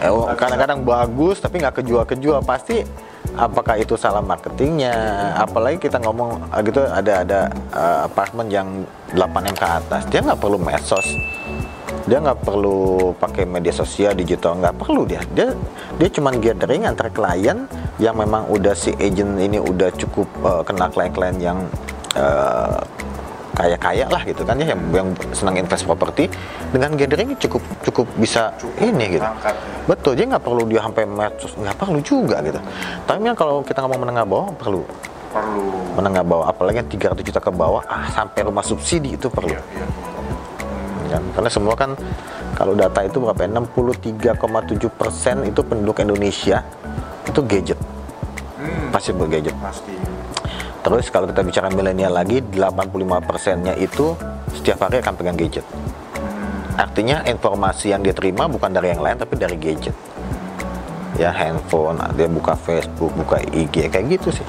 Oh, 0.07 0.31
kadang-kadang 0.37 0.87
bagus 0.87 1.43
tapi 1.43 1.59
nggak 1.59 1.83
kejual-kejual. 1.83 2.39
Pasti 2.47 2.79
apakah 3.35 3.75
itu 3.75 3.99
salah 3.99 4.23
marketingnya? 4.23 4.95
Apalagi 5.35 5.83
kita 5.83 5.99
ngomong 5.99 6.47
ah, 6.47 6.63
gitu 6.63 6.79
ada 6.79 7.27
ada 7.27 7.39
eh, 7.75 7.99
apartemen 8.07 8.47
yang 8.47 8.67
8 9.11 9.19
m 9.51 9.55
ke 9.57 9.67
atas. 9.67 10.01
Dia 10.07 10.23
nggak 10.23 10.39
perlu 10.39 10.55
medsos. 10.61 11.03
Dia 12.07 12.23
nggak 12.23 12.39
perlu 12.45 13.11
pakai 13.19 13.43
media 13.43 13.73
sosial 13.75 14.15
digital 14.15 14.63
nggak 14.63 14.79
perlu 14.79 15.03
dia. 15.03 15.19
Dia 15.35 15.51
dia 15.99 16.07
cuma 16.07 16.31
gathering 16.31 16.87
antar 16.87 17.11
klien 17.11 17.67
yang 17.99 18.15
memang 18.15 18.47
udah 18.47 18.71
si 18.71 18.95
agent 18.95 19.35
ini 19.41 19.59
udah 19.59 19.91
cukup 19.91 20.27
eh, 20.39 20.63
kenal 20.63 20.87
klien-klien 20.87 21.35
yang 21.41 21.59
eh, 22.15 22.79
kaya-kaya 23.55 24.05
lah 24.05 24.21
gitu 24.21 24.43
kan 24.43 24.59
ya 24.59 24.75
yang, 24.75 24.81
yang 24.91 25.07
senang 25.31 25.55
invest 25.55 25.87
properti 25.87 26.27
dengan 26.69 26.91
gathering 26.93 27.39
cukup 27.39 27.63
cukup 27.81 28.05
bisa 28.19 28.51
Cukup 28.59 28.75
ini 28.83 29.15
gitu. 29.15 29.23
ya. 29.23 29.55
Betul, 29.85 30.11
dia 30.13 30.25
nggak 30.27 30.43
perlu 30.43 30.67
dia 30.67 30.81
sampai 30.81 31.03
medsos, 31.05 31.55
nggak 31.55 31.75
perlu 31.75 31.99
juga 32.01 32.43
gitu. 32.43 32.59
Tapi 33.05 33.19
kan 33.23 33.35
kalau 33.35 33.63
kita 33.63 33.79
ngomong 33.79 34.01
menengah 34.03 34.25
bawah 34.25 34.47
perlu 34.53 34.83
perlu 35.31 35.67
menengah 35.93 36.23
bawah, 36.23 36.45
apalagi 36.47 36.79
yang 36.79 36.89
300 37.11 37.19
juta 37.21 37.39
ke 37.39 37.51
bawah, 37.51 37.83
ah 37.85 38.07
sampai 38.09 38.43
rumah 38.43 38.63
subsidi 38.63 39.15
itu 39.15 39.27
perlu. 39.27 39.51
Iya, 39.51 39.61
iya. 39.73 39.85
Kan? 41.11 41.23
Karena 41.31 41.49
semua 41.49 41.75
kan 41.75 41.91
kalau 42.53 42.73
data 42.73 43.03
itu 43.03 43.19
berapa? 43.19 43.39
ya? 43.39 43.49
63,7 43.51 44.89
persen 44.91 45.35
itu 45.43 45.59
penduduk 45.59 45.99
Indonesia 45.99 46.59
itu 47.25 47.39
gadget, 47.41 47.79
Hmm, 48.55 48.89
pasti 48.89 49.11
bergadget. 49.11 49.53
pasti 49.59 49.93
Terus 50.85 51.09
kalau 51.09 51.25
kita 51.25 51.41
bicara 51.41 51.67
milenial 51.73 52.13
lagi, 52.13 52.45
85 52.45 53.17
persennya 53.25 53.73
itu 53.73 54.13
setiap 54.53 54.85
hari 54.85 55.01
akan 55.01 55.13
pegang 55.17 55.33
gadget. 55.33 55.65
Artinya 56.77 57.25
informasi 57.25 57.89
yang 57.89 58.05
dia 58.05 58.13
terima 58.13 58.45
bukan 58.45 58.69
dari 58.69 58.93
yang 58.93 59.01
lain 59.01 59.17
tapi 59.17 59.33
dari 59.33 59.57
gadget. 59.57 59.97
Ya 61.17 61.33
handphone, 61.33 61.97
dia 62.13 62.29
buka 62.29 62.53
Facebook, 62.53 63.09
buka 63.17 63.41
IG, 63.49 63.89
kayak 63.89 64.19
gitu 64.19 64.29
sih. 64.29 64.45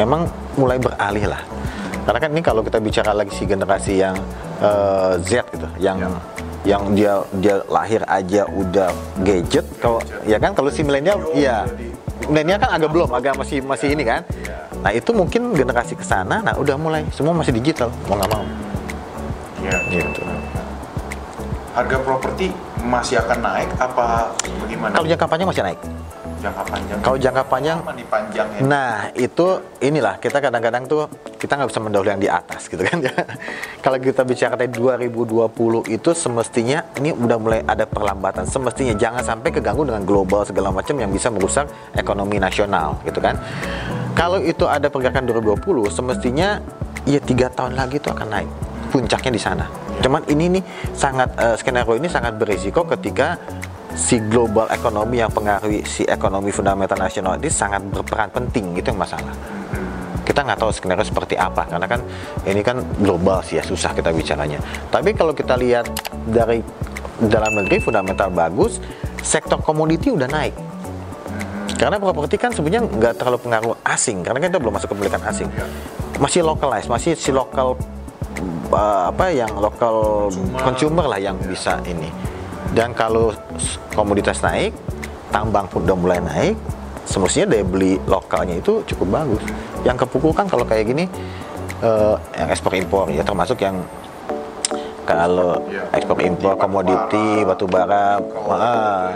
Memang 0.00 0.24
mulai 0.56 0.80
beralih 0.80 1.28
lah. 1.28 1.44
Karena 2.08 2.18
kan 2.18 2.30
ini 2.32 2.40
kalau 2.40 2.64
kita 2.64 2.80
bicara 2.80 3.12
lagi 3.12 3.36
si 3.36 3.44
generasi 3.44 4.00
yang 4.00 4.16
eh, 4.56 5.12
Z 5.20 5.44
gitu, 5.52 5.68
yang 5.76 6.00
Ya. 6.00 6.08
yang 6.78 6.82
dia 6.94 7.12
dia 7.42 7.54
lahir 7.66 8.00
aja 8.06 8.46
udah 8.46 8.88
gadget. 9.26 9.66
Kalau 9.82 9.98
ya 10.22 10.38
kan 10.38 10.54
kalau 10.54 10.70
si 10.70 10.80
milenial, 10.86 11.18
iya 11.34 11.66
milenial 12.30 12.62
kan 12.62 12.70
agak 12.78 12.88
belum, 12.94 13.10
agak 13.10 13.34
masih 13.36 13.60
masih 13.66 13.98
ini 13.98 14.06
kan. 14.06 14.22
Iya. 14.82 14.90
Nah 14.90 14.92
itu 14.98 15.10
mungkin 15.14 15.54
generasi 15.54 15.94
ke 15.94 16.02
sana, 16.02 16.42
nah 16.42 16.58
udah 16.58 16.74
mulai 16.74 17.06
semua 17.14 17.30
masih 17.30 17.54
digital, 17.54 17.94
mau 18.10 18.18
nggak 18.18 18.30
mau. 18.34 18.44
iya 19.62 19.78
Gitu. 19.86 20.26
harga 21.72 21.96
properti 22.04 22.52
masih 22.84 23.16
akan 23.22 23.38
naik 23.40 23.70
apa 23.80 24.28
bagaimana 24.60 24.92
Kalau 24.92 25.08
jangka 25.08 25.24
panjang 25.30 25.48
masih 25.48 25.62
naik. 25.64 25.80
Jangka 26.42 26.62
panjang 26.66 26.98
Kalau 27.00 27.18
jangka 27.18 27.42
panjang, 27.46 27.78
Apa 27.78 27.92
nih 27.94 28.06
panjangnya 28.10 28.60
nah 28.66 29.08
itu 29.14 29.46
inilah 29.78 30.18
kita 30.18 30.42
kadang-kadang 30.42 30.84
tuh 30.90 31.06
kita 31.42 31.58
nggak 31.58 31.74
bisa 31.74 31.82
mendahului 31.82 32.10
yang 32.14 32.22
di 32.22 32.30
atas 32.30 32.70
gitu 32.70 32.78
kan 32.86 33.02
ya. 33.02 33.10
Kalau 33.84 33.98
kita 33.98 34.22
bicara 34.22 34.54
dari 34.54 34.70
2020 34.70 35.90
itu 35.90 36.10
semestinya 36.14 36.86
ini 36.94 37.10
udah 37.10 37.36
mulai 37.42 37.60
ada 37.66 37.82
perlambatan. 37.82 38.46
Semestinya 38.46 38.94
jangan 38.94 39.26
sampai 39.26 39.50
keganggu 39.50 39.82
dengan 39.82 40.06
global 40.06 40.46
segala 40.46 40.70
macam 40.70 40.94
yang 41.02 41.10
bisa 41.10 41.34
merusak 41.34 41.66
ekonomi 41.98 42.38
nasional 42.38 43.02
gitu 43.02 43.18
kan. 43.18 43.34
Kalau 44.14 44.38
itu 44.38 44.70
ada 44.70 44.86
pergerakan 44.86 45.26
2020 45.26 45.90
semestinya 45.90 46.62
ya 47.10 47.18
tiga 47.18 47.50
tahun 47.50 47.74
lagi 47.74 47.98
itu 47.98 48.06
akan 48.06 48.28
naik 48.30 48.50
puncaknya 48.94 49.32
di 49.34 49.42
sana. 49.42 49.66
Cuman 49.98 50.22
ini 50.30 50.60
nih 50.60 50.62
sangat 50.94 51.34
eh, 51.42 51.56
skenario 51.58 51.98
ini 51.98 52.06
sangat 52.06 52.38
berisiko 52.38 52.86
ketika 52.86 53.34
si 53.92 54.16
global 54.28 54.68
ekonomi 54.72 55.20
yang 55.20 55.28
pengaruhi 55.28 55.84
si 55.84 56.02
ekonomi 56.08 56.48
fundamental 56.48 56.96
nasional 56.96 57.36
ini 57.36 57.52
sangat 57.52 57.84
berperan 57.92 58.32
penting 58.32 58.72
gitu 58.76 58.92
yang 58.92 59.00
masalah. 59.00 59.32
Kita 60.22 60.46
nggak 60.46 60.58
tahu 60.58 60.70
skenario 60.72 61.04
seperti 61.04 61.34
apa 61.36 61.66
karena 61.66 61.84
kan 61.84 62.00
ini 62.46 62.62
kan 62.64 62.80
global 63.02 63.44
sih 63.44 63.60
ya 63.60 63.64
susah 63.66 63.92
kita 63.92 64.14
bicaranya. 64.14 64.62
Tapi 64.88 65.12
kalau 65.12 65.36
kita 65.36 65.58
lihat 65.58 65.90
dari 66.24 66.62
dalam 67.20 67.52
negeri 67.52 67.78
fundamental 67.82 68.32
bagus, 68.32 68.80
sektor 69.20 69.60
komoditi 69.60 70.08
udah 70.08 70.30
naik. 70.30 70.54
Karena 71.76 71.98
properti 71.98 72.38
kan 72.38 72.54
sebenarnya 72.54 72.86
nggak 72.86 73.14
terlalu 73.18 73.38
pengaruh 73.42 73.74
asing 73.82 74.22
karena 74.22 74.38
kan 74.38 74.48
kita 74.54 74.60
belum 74.62 74.74
masuk 74.78 74.88
ke 74.88 74.94
pemilikan 74.94 75.22
asing. 75.26 75.50
Masih 76.22 76.46
localized, 76.46 76.86
masih 76.86 77.18
si 77.18 77.34
lokal 77.34 77.74
uh, 78.70 79.10
apa 79.10 79.34
yang 79.34 79.50
lokal 79.58 80.28
Consumer. 80.30 80.62
consumer 80.62 81.04
lah 81.10 81.18
yang 81.18 81.36
bisa 81.42 81.82
ini. 81.84 82.31
Dan 82.72 82.92
kalau 82.92 83.36
komoditas 83.92 84.40
naik, 84.40 84.72
tambang 85.28 85.68
pun 85.68 85.84
udah 85.84 85.92
mulai 85.92 86.18
naik, 86.18 86.56
semestinya 87.04 87.52
daya 87.52 87.64
beli 87.64 88.00
lokalnya 88.04 88.56
itu 88.56 88.80
cukup 88.88 89.08
bagus. 89.12 89.42
Yang 89.84 90.06
kepukul 90.06 90.32
kan 90.32 90.48
kalau 90.48 90.64
kayak 90.64 90.88
gini, 90.88 91.04
eh, 91.80 92.14
yang 92.34 92.48
ekspor 92.48 92.72
impor 92.72 93.12
ya 93.12 93.20
termasuk 93.20 93.60
yang 93.60 93.76
kalau 95.02 95.58
Iya, 95.66 95.82
ekspor 95.92 96.16
impor 96.22 96.54
komoditi 96.56 97.42
batu 97.42 97.66
bara, 97.66 98.16
ah, 98.48 99.10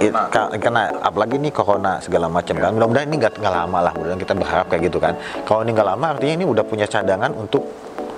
it- 0.00 0.10
Nah. 0.10 0.26
ka- 0.26 0.50
karena 0.56 0.88
apalagi 0.98 1.36
nih 1.36 1.52
corona 1.52 2.00
segala 2.00 2.26
macam 2.26 2.56
kan 2.56 2.72
mudah-mudahan 2.72 3.06
ini 3.06 3.16
nggak 3.18 3.34
lama 3.38 3.78
lah 3.80 3.92
mudah-mudahan 3.92 4.20
kita 4.20 4.34
berharap 4.34 4.66
kayak 4.66 4.82
gitu 4.88 4.98
kan 4.98 5.14
kalau 5.44 5.60
ini 5.62 5.72
nggak 5.72 5.88
lama 5.88 6.06
artinya 6.12 6.34
ini 6.34 6.44
udah 6.44 6.64
punya 6.64 6.84
cadangan 6.84 7.32
untuk 7.32 7.64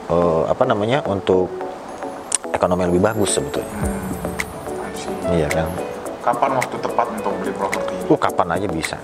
eh, 0.09 0.43
apa 0.47 0.63
namanya 0.65 1.03
untuk 1.05 1.51
ekonomi 2.49 2.83
yang 2.83 2.91
lebih 2.91 3.05
bagus 3.05 3.31
sebetulnya 3.37 3.69
see. 3.69 4.08
Iya 5.33 5.49
kan 5.51 5.67
kapan 6.25 6.51
waktu 6.61 6.77
tepat 6.81 7.07
untuk 7.17 7.33
beli 7.41 7.53
properti 7.57 7.99
uh 8.09 8.19
kapan 8.19 8.49
aja 8.57 8.67
bisa. 8.69 8.97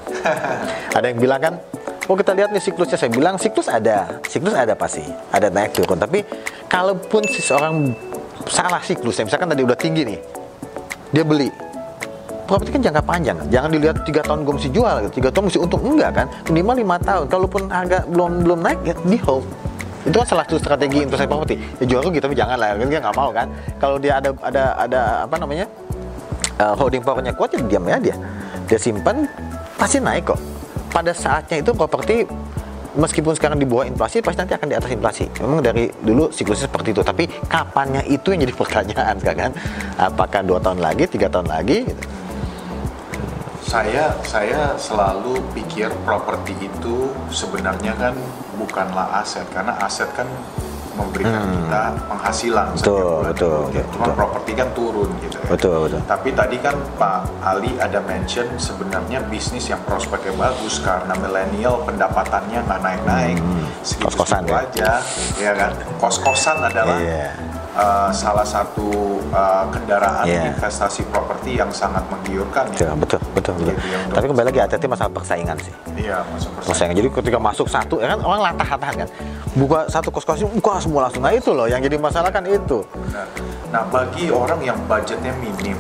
Ada 0.96 1.06
yang 1.12 1.20
bilang 1.20 1.40
kan 1.40 1.54
oh 2.08 2.16
kita 2.16 2.32
lihat 2.32 2.50
nih 2.52 2.62
siklusnya. 2.64 2.96
Saya 2.96 3.12
bilang 3.12 3.36
siklus 3.36 3.68
ada. 3.68 4.20
Siklus 4.28 4.56
ada 4.56 4.72
pasti. 4.72 5.04
Ada 5.32 5.52
naik 5.52 5.76
turun. 5.76 6.00
Tapi 6.00 6.24
kalaupun 6.68 7.24
seseorang 7.28 7.92
salah 8.48 8.80
siklusnya 8.80 9.28
misalkan 9.28 9.48
tadi 9.52 9.62
udah 9.64 9.78
tinggi 9.78 10.02
nih 10.04 10.20
dia 11.12 11.24
beli. 11.24 11.48
Properti 12.44 12.76
kan 12.76 12.80
jangka 12.84 13.02
panjang 13.08 13.36
jangan 13.48 13.72
dilihat 13.72 14.04
tiga 14.04 14.20
tahun 14.20 14.44
gue 14.44 14.54
mesti 14.60 14.70
jual 14.72 14.94
gitu. 15.08 15.12
Tiga 15.20 15.28
tahun 15.32 15.44
mesti 15.48 15.60
untung. 15.60 15.80
Enggak 15.84 16.10
kan. 16.12 16.26
Minimal 16.52 16.74
lima 16.76 16.96
tahun. 17.00 17.24
Kalaupun 17.28 17.62
harga 17.72 18.04
belum 18.08 18.44
belum 18.44 18.58
naik 18.60 18.80
ya 18.84 18.94
di 19.00 19.18
hold. 19.24 19.44
Itu 20.04 20.20
kan 20.20 20.28
salah 20.28 20.44
satu 20.44 20.60
strategi 20.60 21.00
investasi 21.08 21.24
properti. 21.24 21.56
Ya 21.80 21.84
jual 21.96 22.04
rugi 22.04 22.20
tapi 22.20 22.36
jangan 22.36 22.60
lah 22.60 22.76
kan 22.76 22.88
dia 22.92 23.00
nggak 23.00 23.16
mau 23.16 23.32
kan. 23.32 23.48
Kalau 23.80 23.96
dia 23.96 24.20
ada 24.20 24.36
ada 24.44 24.64
ada 24.76 25.00
apa 25.24 25.36
namanya 25.40 25.64
uh, 26.60 26.74
holding 26.78 27.02
powernya 27.02 27.34
kuat 27.34 27.54
ya 27.54 27.60
diam 27.64 27.84
ya 27.86 27.98
dia 27.98 28.16
dia 28.64 28.78
simpan 28.80 29.28
pasti 29.76 30.00
naik 30.00 30.34
kok. 30.34 30.40
Pada 30.90 31.10
saatnya 31.10 31.58
itu 31.58 31.74
properti 31.74 32.22
meskipun 32.94 33.34
sekarang 33.34 33.58
di 33.58 33.66
bawah 33.66 33.82
inflasi 33.82 34.22
pasti 34.22 34.38
nanti 34.46 34.54
akan 34.54 34.68
di 34.70 34.76
atas 34.78 34.90
inflasi. 34.94 35.24
Memang 35.42 35.60
dari 35.60 35.90
dulu 35.90 36.30
siklusnya 36.30 36.70
seperti 36.70 36.94
itu 36.94 37.02
tapi 37.02 37.26
kapannya 37.50 38.06
itu 38.06 38.30
yang 38.30 38.46
jadi 38.46 38.54
pertanyaan 38.62 39.16
kan 39.18 39.50
apakah 39.98 40.40
dua 40.46 40.58
tahun 40.62 40.78
lagi 40.78 41.04
tiga 41.10 41.26
tahun 41.26 41.50
lagi? 41.50 41.84
Gitu. 41.86 42.04
Saya 43.64 44.12
saya 44.22 44.76
selalu 44.76 45.40
pikir 45.56 45.90
properti 46.06 46.54
itu 46.62 47.10
sebenarnya 47.32 47.96
kan 47.96 48.14
bukanlah 48.60 49.24
aset 49.24 49.48
karena 49.50 49.74
aset 49.82 50.06
kan 50.14 50.28
memberikan 50.94 51.42
kita 51.44 51.82
penghasilan 52.06 52.66
Hmm. 52.66 52.76
Betul, 52.76 53.16
betul, 53.24 53.60
Ya, 53.68 53.80
betul, 53.80 53.92
Cuma 53.92 54.04
betul. 54.04 54.16
properti 54.16 54.50
kan 54.52 54.68
turun 54.72 55.10
gitu 55.20 55.36
ya. 55.36 55.46
betul 55.46 55.76
betul 55.82 56.00
Tapi 56.04 56.28
tadi 56.30 56.56
kan 56.58 56.76
Pak 56.94 57.18
Ali 57.40 57.70
ada 57.76 58.00
mention 58.00 58.46
sebenarnya 58.56 59.18
bisnis 59.24 59.66
yang 59.66 59.82
prospeknya 59.82 60.32
bagus 60.34 60.78
karena 60.78 61.12
milenial 61.14 61.82
pendapatannya 61.82 62.58
nggak 62.60 62.80
naik-naik, 62.80 63.36
segitu 63.80 64.06
Kos-kosan 64.06 64.42
ya? 64.44 64.62
aja, 64.62 64.90
ya 65.36 65.52
kan. 65.52 65.70
Kos-kosan 65.98 66.58
adalah 66.62 66.96
Iya. 66.96 67.30
Uh, 67.74 68.10
salah 68.10 68.42
satu 68.42 68.88
uh, 69.30 69.64
kendaraan 69.68 70.24
Iya. 70.24 70.50
investasi 70.50 71.04
properti 71.08 71.54
yang 71.54 71.68
sangat 71.68 72.02
menggiurkan 72.06 72.70
ya. 72.72 72.94
betul 72.94 73.20
betul, 73.32 73.52
betul. 73.54 73.54
Gitu 73.68 73.86
ya, 73.86 73.98
tapi 74.08 74.26
kembali 74.26 74.46
lagi 74.48 74.60
hati-hati 74.60 74.86
masalah 74.86 75.12
persaingan 75.12 75.56
sih 75.60 75.74
Iya, 75.94 76.22
persen. 76.24 76.50
persaingan 76.56 76.94
jadi 76.94 77.08
ketika 77.12 77.38
masuk 77.38 77.66
satu 77.66 77.98
ya 77.98 78.14
kan 78.14 78.20
orang 78.20 78.40
latah-latahan 78.44 78.94
kan 78.96 79.08
buka 79.54 79.78
satu 79.86 80.08
kos-kos 80.08 80.42
buka 80.48 80.78
semua 80.78 81.06
langsung 81.06 81.22
nah 81.22 81.30
itu 81.30 81.50
loh 81.50 81.66
yang 81.66 81.78
jadi 81.78 81.96
masalah 81.96 82.30
kan 82.30 82.42
itu 82.44 82.82
Nah, 83.10 83.26
nah, 83.70 83.82
bagi 83.86 84.26
orang 84.26 84.58
yang 84.60 84.78
budgetnya 84.84 85.30
minim, 85.36 85.78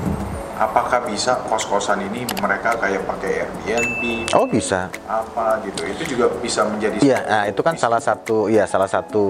apakah 0.58 1.02
bisa 1.06 1.38
kos-kosan 1.50 2.06
ini 2.06 2.26
mereka 2.38 2.78
kayak 2.78 3.02
pakai 3.06 3.46
Airbnb? 3.46 4.02
Oh 4.34 4.46
bisa. 4.46 4.90
Apa 5.06 5.58
gitu? 5.66 5.82
Itu 5.86 6.02
juga 6.16 6.30
bisa 6.38 6.66
menjadi 6.66 7.02
Iya, 7.02 7.18
nah 7.26 7.42
itu 7.50 7.60
kan 7.60 7.74
salah 7.74 7.98
satu, 7.98 8.46
ya 8.46 8.64
salah 8.64 8.88
satu, 8.88 9.24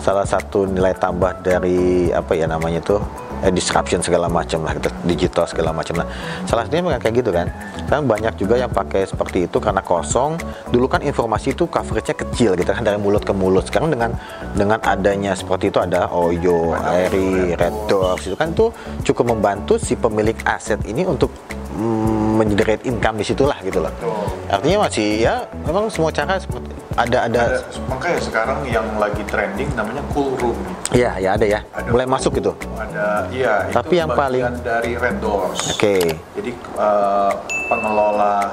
salah 0.00 0.26
satu 0.28 0.68
nilai 0.68 0.92
tambah 0.96 1.40
dari 1.40 2.12
apa 2.12 2.32
ya 2.36 2.44
namanya 2.44 2.80
itu 2.80 2.96
eh, 3.44 3.52
disruption 3.52 4.00
segala 4.00 4.26
macam 4.26 4.64
lah, 4.64 4.72
gitu, 4.74 4.88
digital 5.04 5.44
segala 5.44 5.70
macam 5.76 6.00
lah. 6.00 6.06
Salah 6.48 6.64
satunya 6.64 6.82
memang 6.82 6.98
kayak 6.98 7.20
gitu 7.20 7.30
kan. 7.30 7.46
Kan 7.86 8.08
banyak 8.08 8.34
juga 8.40 8.56
yang 8.56 8.72
pakai 8.72 9.04
seperti 9.04 9.44
itu 9.44 9.60
karena 9.60 9.84
kosong. 9.84 10.40
Dulu 10.72 10.88
kan 10.88 11.04
informasi 11.04 11.52
itu 11.52 11.68
coveragenya 11.68 12.16
kecil 12.16 12.50
gitu 12.56 12.70
kan 12.72 12.82
dari 12.82 12.96
mulut 12.96 13.22
ke 13.22 13.36
mulut. 13.36 13.68
Sekarang 13.68 13.92
dengan 13.92 14.16
dengan 14.56 14.80
adanya 14.80 15.36
seperti 15.36 15.68
itu 15.68 15.78
ada 15.78 16.08
Oyo, 16.08 16.72
Airi, 16.72 17.52
Red 17.52 17.76
Doors 17.86 18.24
itu 18.24 18.36
kan 18.38 18.56
tuh 18.56 18.72
cukup 19.04 19.36
membantu 19.36 19.76
si 19.76 19.94
pemilik 19.94 20.36
aset 20.48 20.80
ini 20.88 21.04
untuk 21.04 21.28
mm, 21.76 22.23
mengenerate 22.34 22.82
income 22.82 23.16
di 23.16 23.24
situlah 23.24 23.56
gitu 23.62 23.78
loh. 23.78 23.92
Betul. 23.94 24.18
Artinya 24.50 24.78
masih 24.84 25.08
ya 25.20 25.34
memang 25.62 25.86
semua 25.88 26.10
cara 26.10 26.36
seperti 26.36 26.68
ada 26.94 27.26
ada 27.26 27.42
Ada, 27.48 27.58
makanya 27.86 28.18
sekarang 28.20 28.58
yang 28.66 28.86
lagi 28.98 29.22
trending 29.24 29.66
namanya 29.74 30.02
cool 30.10 30.34
room. 30.38 30.58
Iya, 30.90 31.18
ya 31.18 31.30
ada 31.34 31.46
ya. 31.48 31.60
Ada 31.70 31.90
Mulai 31.90 32.06
cool 32.06 32.14
masuk 32.14 32.30
room, 32.30 32.38
gitu. 32.38 32.52
Ada, 32.76 33.06
iya. 33.30 33.54
Tapi 33.70 33.86
itu 33.88 33.98
yang 33.98 34.10
paling- 34.12 34.46
dari 34.62 34.92
Red 34.94 35.18
Doors. 35.18 35.74
Oke. 35.74 36.18
Jadi 36.34 36.50
eh, 36.54 37.32
pengelola 37.66 38.50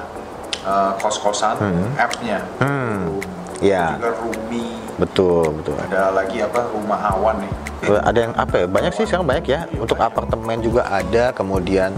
eh, 0.61 0.91
kos-kosan, 0.97 1.57
app-nya, 1.97 2.39
Hmm. 2.57 3.17
Iya. 3.61 3.93
juga 3.93 4.09
Rumi, 4.15 4.81
Betul, 4.97 5.49
betul. 5.57 5.73
Ada 5.81 6.13
lagi 6.13 6.37
apa 6.41 6.65
rumah 6.69 6.97
awan 7.09 7.41
nih. 7.41 7.53
Ada 7.81 8.19
yang 8.21 8.33
apa 8.35 8.53
ya? 8.55 8.65
Banyak 8.69 8.93
sih 8.93 9.05
sekarang 9.05 9.25
banyak 9.25 9.45
ya. 9.45 9.65
Untuk 9.75 9.97
apartemen 9.97 10.61
juga 10.61 10.85
ada, 10.85 11.29
kemudian 11.31 11.93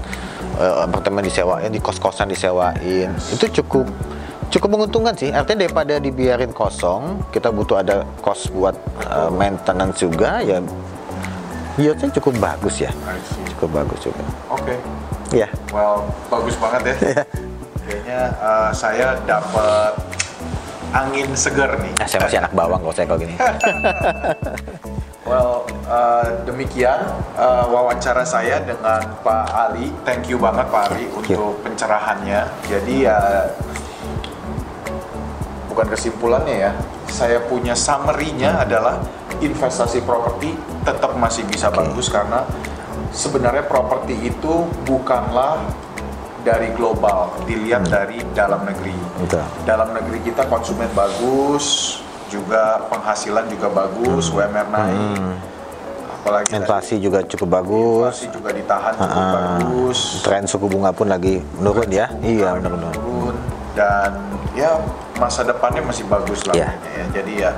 eh, 0.58 0.76
apartemen 0.86 1.24
disewain, 1.26 1.70
di 1.70 1.80
kos-kosan 1.82 2.30
disewain. 2.30 3.10
Itu 3.32 3.46
cukup 3.62 3.88
cukup 4.54 4.70
menguntungkan 4.70 5.18
sih. 5.18 5.34
Artinya 5.34 5.66
daripada 5.66 5.98
dibiarin 5.98 6.54
kosong, 6.54 7.26
kita 7.34 7.50
butuh 7.50 7.82
ada 7.82 8.06
kos 8.22 8.54
buat 8.54 8.78
eh, 9.10 9.32
maintenance 9.34 10.02
juga 10.02 10.42
ya. 10.46 10.62
Yieldnya 11.74 12.14
cukup 12.22 12.38
bagus 12.38 12.86
ya. 12.86 12.92
Cukup 13.58 13.82
bagus 13.82 14.00
juga. 14.06 14.24
Oke. 14.54 14.78
Ya. 15.34 15.50
Well, 15.74 16.06
bagus 16.30 16.54
banget 16.62 16.94
ya. 16.94 16.96
Kayaknya 17.84 18.22
eh, 18.38 18.70
saya 18.78 19.08
dapat 19.26 19.94
angin 20.94 21.34
segar 21.34 21.74
nih. 21.82 21.94
Nah, 21.98 22.06
saya 22.06 22.20
masih 22.30 22.38
anak 22.46 22.54
bawang 22.54 22.80
kalau 22.86 22.94
saya 22.94 23.06
kalau 23.10 23.20
gini. 23.26 23.34
Well, 25.24 25.64
eh, 25.88 26.44
demikian 26.44 27.00
eh, 27.40 27.66
wawancara 27.72 28.28
saya 28.28 28.60
dengan 28.60 29.00
Pak 29.24 29.48
Ali. 29.56 29.88
Thank 30.04 30.28
you 30.28 30.36
banget 30.36 30.68
Pak 30.68 30.92
Ali 30.92 31.08
untuk 31.16 31.64
pencerahannya. 31.64 32.44
Jadi 32.68 33.08
ya 33.08 33.48
bukan 35.72 35.88
kesimpulannya 35.88 36.56
ya. 36.68 36.72
Saya 37.08 37.40
punya 37.48 37.72
summary-nya 37.72 38.68
adalah 38.68 39.00
investasi 39.40 40.04
properti 40.04 40.60
tetap 40.84 41.16
masih 41.16 41.48
bisa 41.48 41.72
bagus 41.72 42.12
karena 42.12 42.44
sebenarnya 43.16 43.64
properti 43.64 44.28
itu 44.28 44.68
bukanlah 44.84 45.64
dari 46.44 46.76
global, 46.76 47.32
dilihat 47.48 47.88
dari 47.88 48.20
dalam 48.36 48.68
negeri. 48.68 48.96
Betul. 49.24 49.40
Dalam 49.64 49.96
negeri 49.96 50.20
kita 50.28 50.44
konsumen 50.52 50.92
bagus, 50.92 52.00
juga 52.34 52.82
penghasilan 52.90 53.46
juga 53.46 53.68
bagus, 53.70 54.34
UMR 54.34 54.68
naik. 54.74 54.98
Apalagi 56.24 56.46
tadi 56.50 56.58
Inflasi 56.58 56.96
juga 56.98 57.20
cukup 57.22 57.48
bagus. 57.52 58.16
inflasi 58.24 58.28
juga 58.32 58.50
ditahan 58.50 58.94
cukup 58.96 59.22
Ah, 59.22 59.34
bagus. 59.36 60.00
Tren 60.24 60.44
suku 60.48 60.66
bunga 60.66 60.90
pun 60.90 61.06
lagi 61.06 61.44
menurun 61.60 61.90
ya. 61.92 62.10
Iya, 62.24 62.58
menurun. 62.58 62.90
turun 62.90 63.36
dan 63.74 64.12
ya 64.54 64.78
masa 65.18 65.42
depannya 65.44 65.82
masih 65.84 66.06
bagus 66.08 66.46
lah 66.48 66.54
kayaknya 66.56 66.90
ya. 66.94 67.06
Jadi 67.12 67.34
ya 67.44 67.52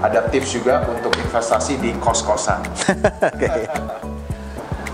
ada 0.00 0.20
tips 0.30 0.50
juga 0.54 0.80
untuk 0.86 1.12
investasi 1.12 1.76
di 1.76 1.90
kos-kosan. 2.00 2.64
Oke. 3.36 3.50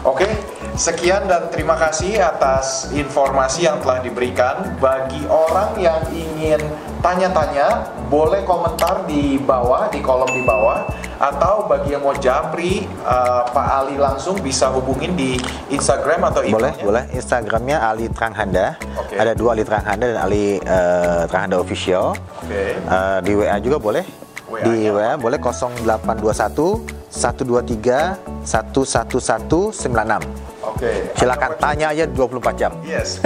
Oke, 0.02 0.28
sekian 0.76 1.28
dan 1.28 1.48
terima 1.52 1.76
kasih 1.76 2.16
atas 2.20 2.88
informasi 2.92 3.68
yang 3.68 3.80
telah 3.84 4.00
diberikan. 4.00 4.76
Bagi 4.80 5.20
orang 5.28 5.76
yang 5.76 6.00
ingin 6.12 6.60
tanya-tanya, 7.04 7.92
boleh 8.08 8.44
komentar 8.44 9.04
di 9.04 9.36
bawah, 9.40 9.88
di 9.92 10.00
kolom 10.00 10.30
di 10.32 10.42
bawah. 10.44 10.84
Atau 11.22 11.70
bagi 11.70 11.94
yang 11.94 12.02
mau 12.02 12.18
japri, 12.18 12.82
eh, 12.82 13.42
Pak 13.54 13.68
Ali 13.70 13.94
langsung 13.94 14.34
bisa 14.42 14.74
hubungin 14.74 15.14
di 15.14 15.38
Instagram 15.70 16.26
atau 16.26 16.42
Boleh, 16.42 16.74
emailnya. 16.74 16.82
boleh. 16.82 17.04
Instagramnya 17.14 17.78
Ali 17.78 18.10
Tranghanda. 18.10 18.74
Oke. 18.98 19.14
Ada 19.14 19.32
dua 19.38 19.54
Ali 19.54 19.62
Tranghanda 19.62 20.06
dan 20.10 20.18
Ali 20.18 20.58
eh, 20.58 21.22
Tranghanda 21.30 21.62
Official. 21.62 22.18
Oke. 22.42 22.74
Eh, 22.74 23.18
di 23.22 23.32
WA 23.38 23.54
juga 23.62 23.78
boleh. 23.78 24.02
WA-nya 24.50 24.66
di 24.68 24.90
WA 24.92 25.16
boleh 25.16 25.38
0821 25.40 26.84
123 27.08 28.18
11196. 28.44 30.41
Oke. 30.82 31.14
Silakan 31.14 31.54
tanya 31.62 31.94
aja 31.94 32.10
24 32.10 32.58
jam. 32.58 32.74
Yes, 32.82 33.22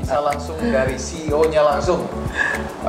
bisa 0.00 0.16
langsung 0.16 0.56
dari 0.64 0.96
CEO-nya 0.96 1.60
langsung. 1.60 2.08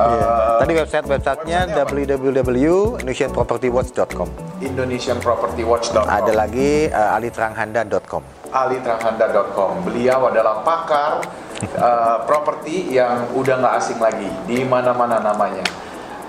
Eh, 0.00 0.64
Tadi 0.64 0.72
website 0.80 1.04
websitenya 1.04 1.68
www.indonesianpropertywatch.com. 1.76 4.28
IndonesianPropertyWatch.com 4.64 6.08
Ada 6.08 6.32
lagi 6.32 6.88
eh, 6.88 7.16
alitranghanda.com. 7.20 8.48
alitrahanda.com. 8.48 9.84
Beliau 9.84 10.32
adalah 10.32 10.64
pakar 10.66 11.22
uh, 11.78 12.26
properti 12.26 12.96
yang 12.96 13.28
udah 13.36 13.60
nggak 13.62 13.74
asing 13.76 14.00
lagi 14.00 14.26
di 14.48 14.64
mana-mana 14.64 15.20
namanya. 15.20 15.62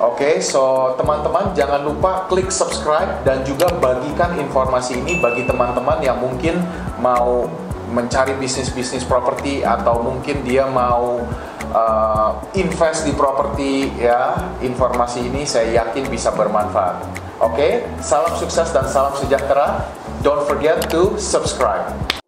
Oke, 0.01 0.41
so 0.41 0.97
teman-teman 0.97 1.53
jangan 1.53 1.85
lupa 1.85 2.25
klik 2.25 2.49
subscribe 2.49 3.21
dan 3.21 3.45
juga 3.45 3.69
bagikan 3.69 4.33
informasi 4.33 4.97
ini 4.97 5.21
bagi 5.21 5.45
teman-teman 5.45 6.01
yang 6.01 6.17
mungkin 6.17 6.57
mau 6.97 7.45
mencari 7.93 8.33
bisnis-bisnis 8.41 9.05
properti 9.05 9.61
atau 9.61 10.01
mungkin 10.01 10.41
dia 10.41 10.65
mau 10.65 11.21
uh, 11.69 12.31
invest 12.57 13.05
di 13.05 13.13
properti 13.13 13.93
ya. 14.01 14.41
Informasi 14.65 15.29
ini 15.29 15.45
saya 15.45 15.85
yakin 15.85 16.09
bisa 16.09 16.33
bermanfaat. 16.33 17.05
Oke, 17.37 17.85
salam 18.01 18.33
sukses 18.41 18.73
dan 18.73 18.89
salam 18.89 19.13
sejahtera. 19.21 19.85
Don't 20.25 20.49
forget 20.49 20.81
to 20.89 21.13
subscribe. 21.21 22.20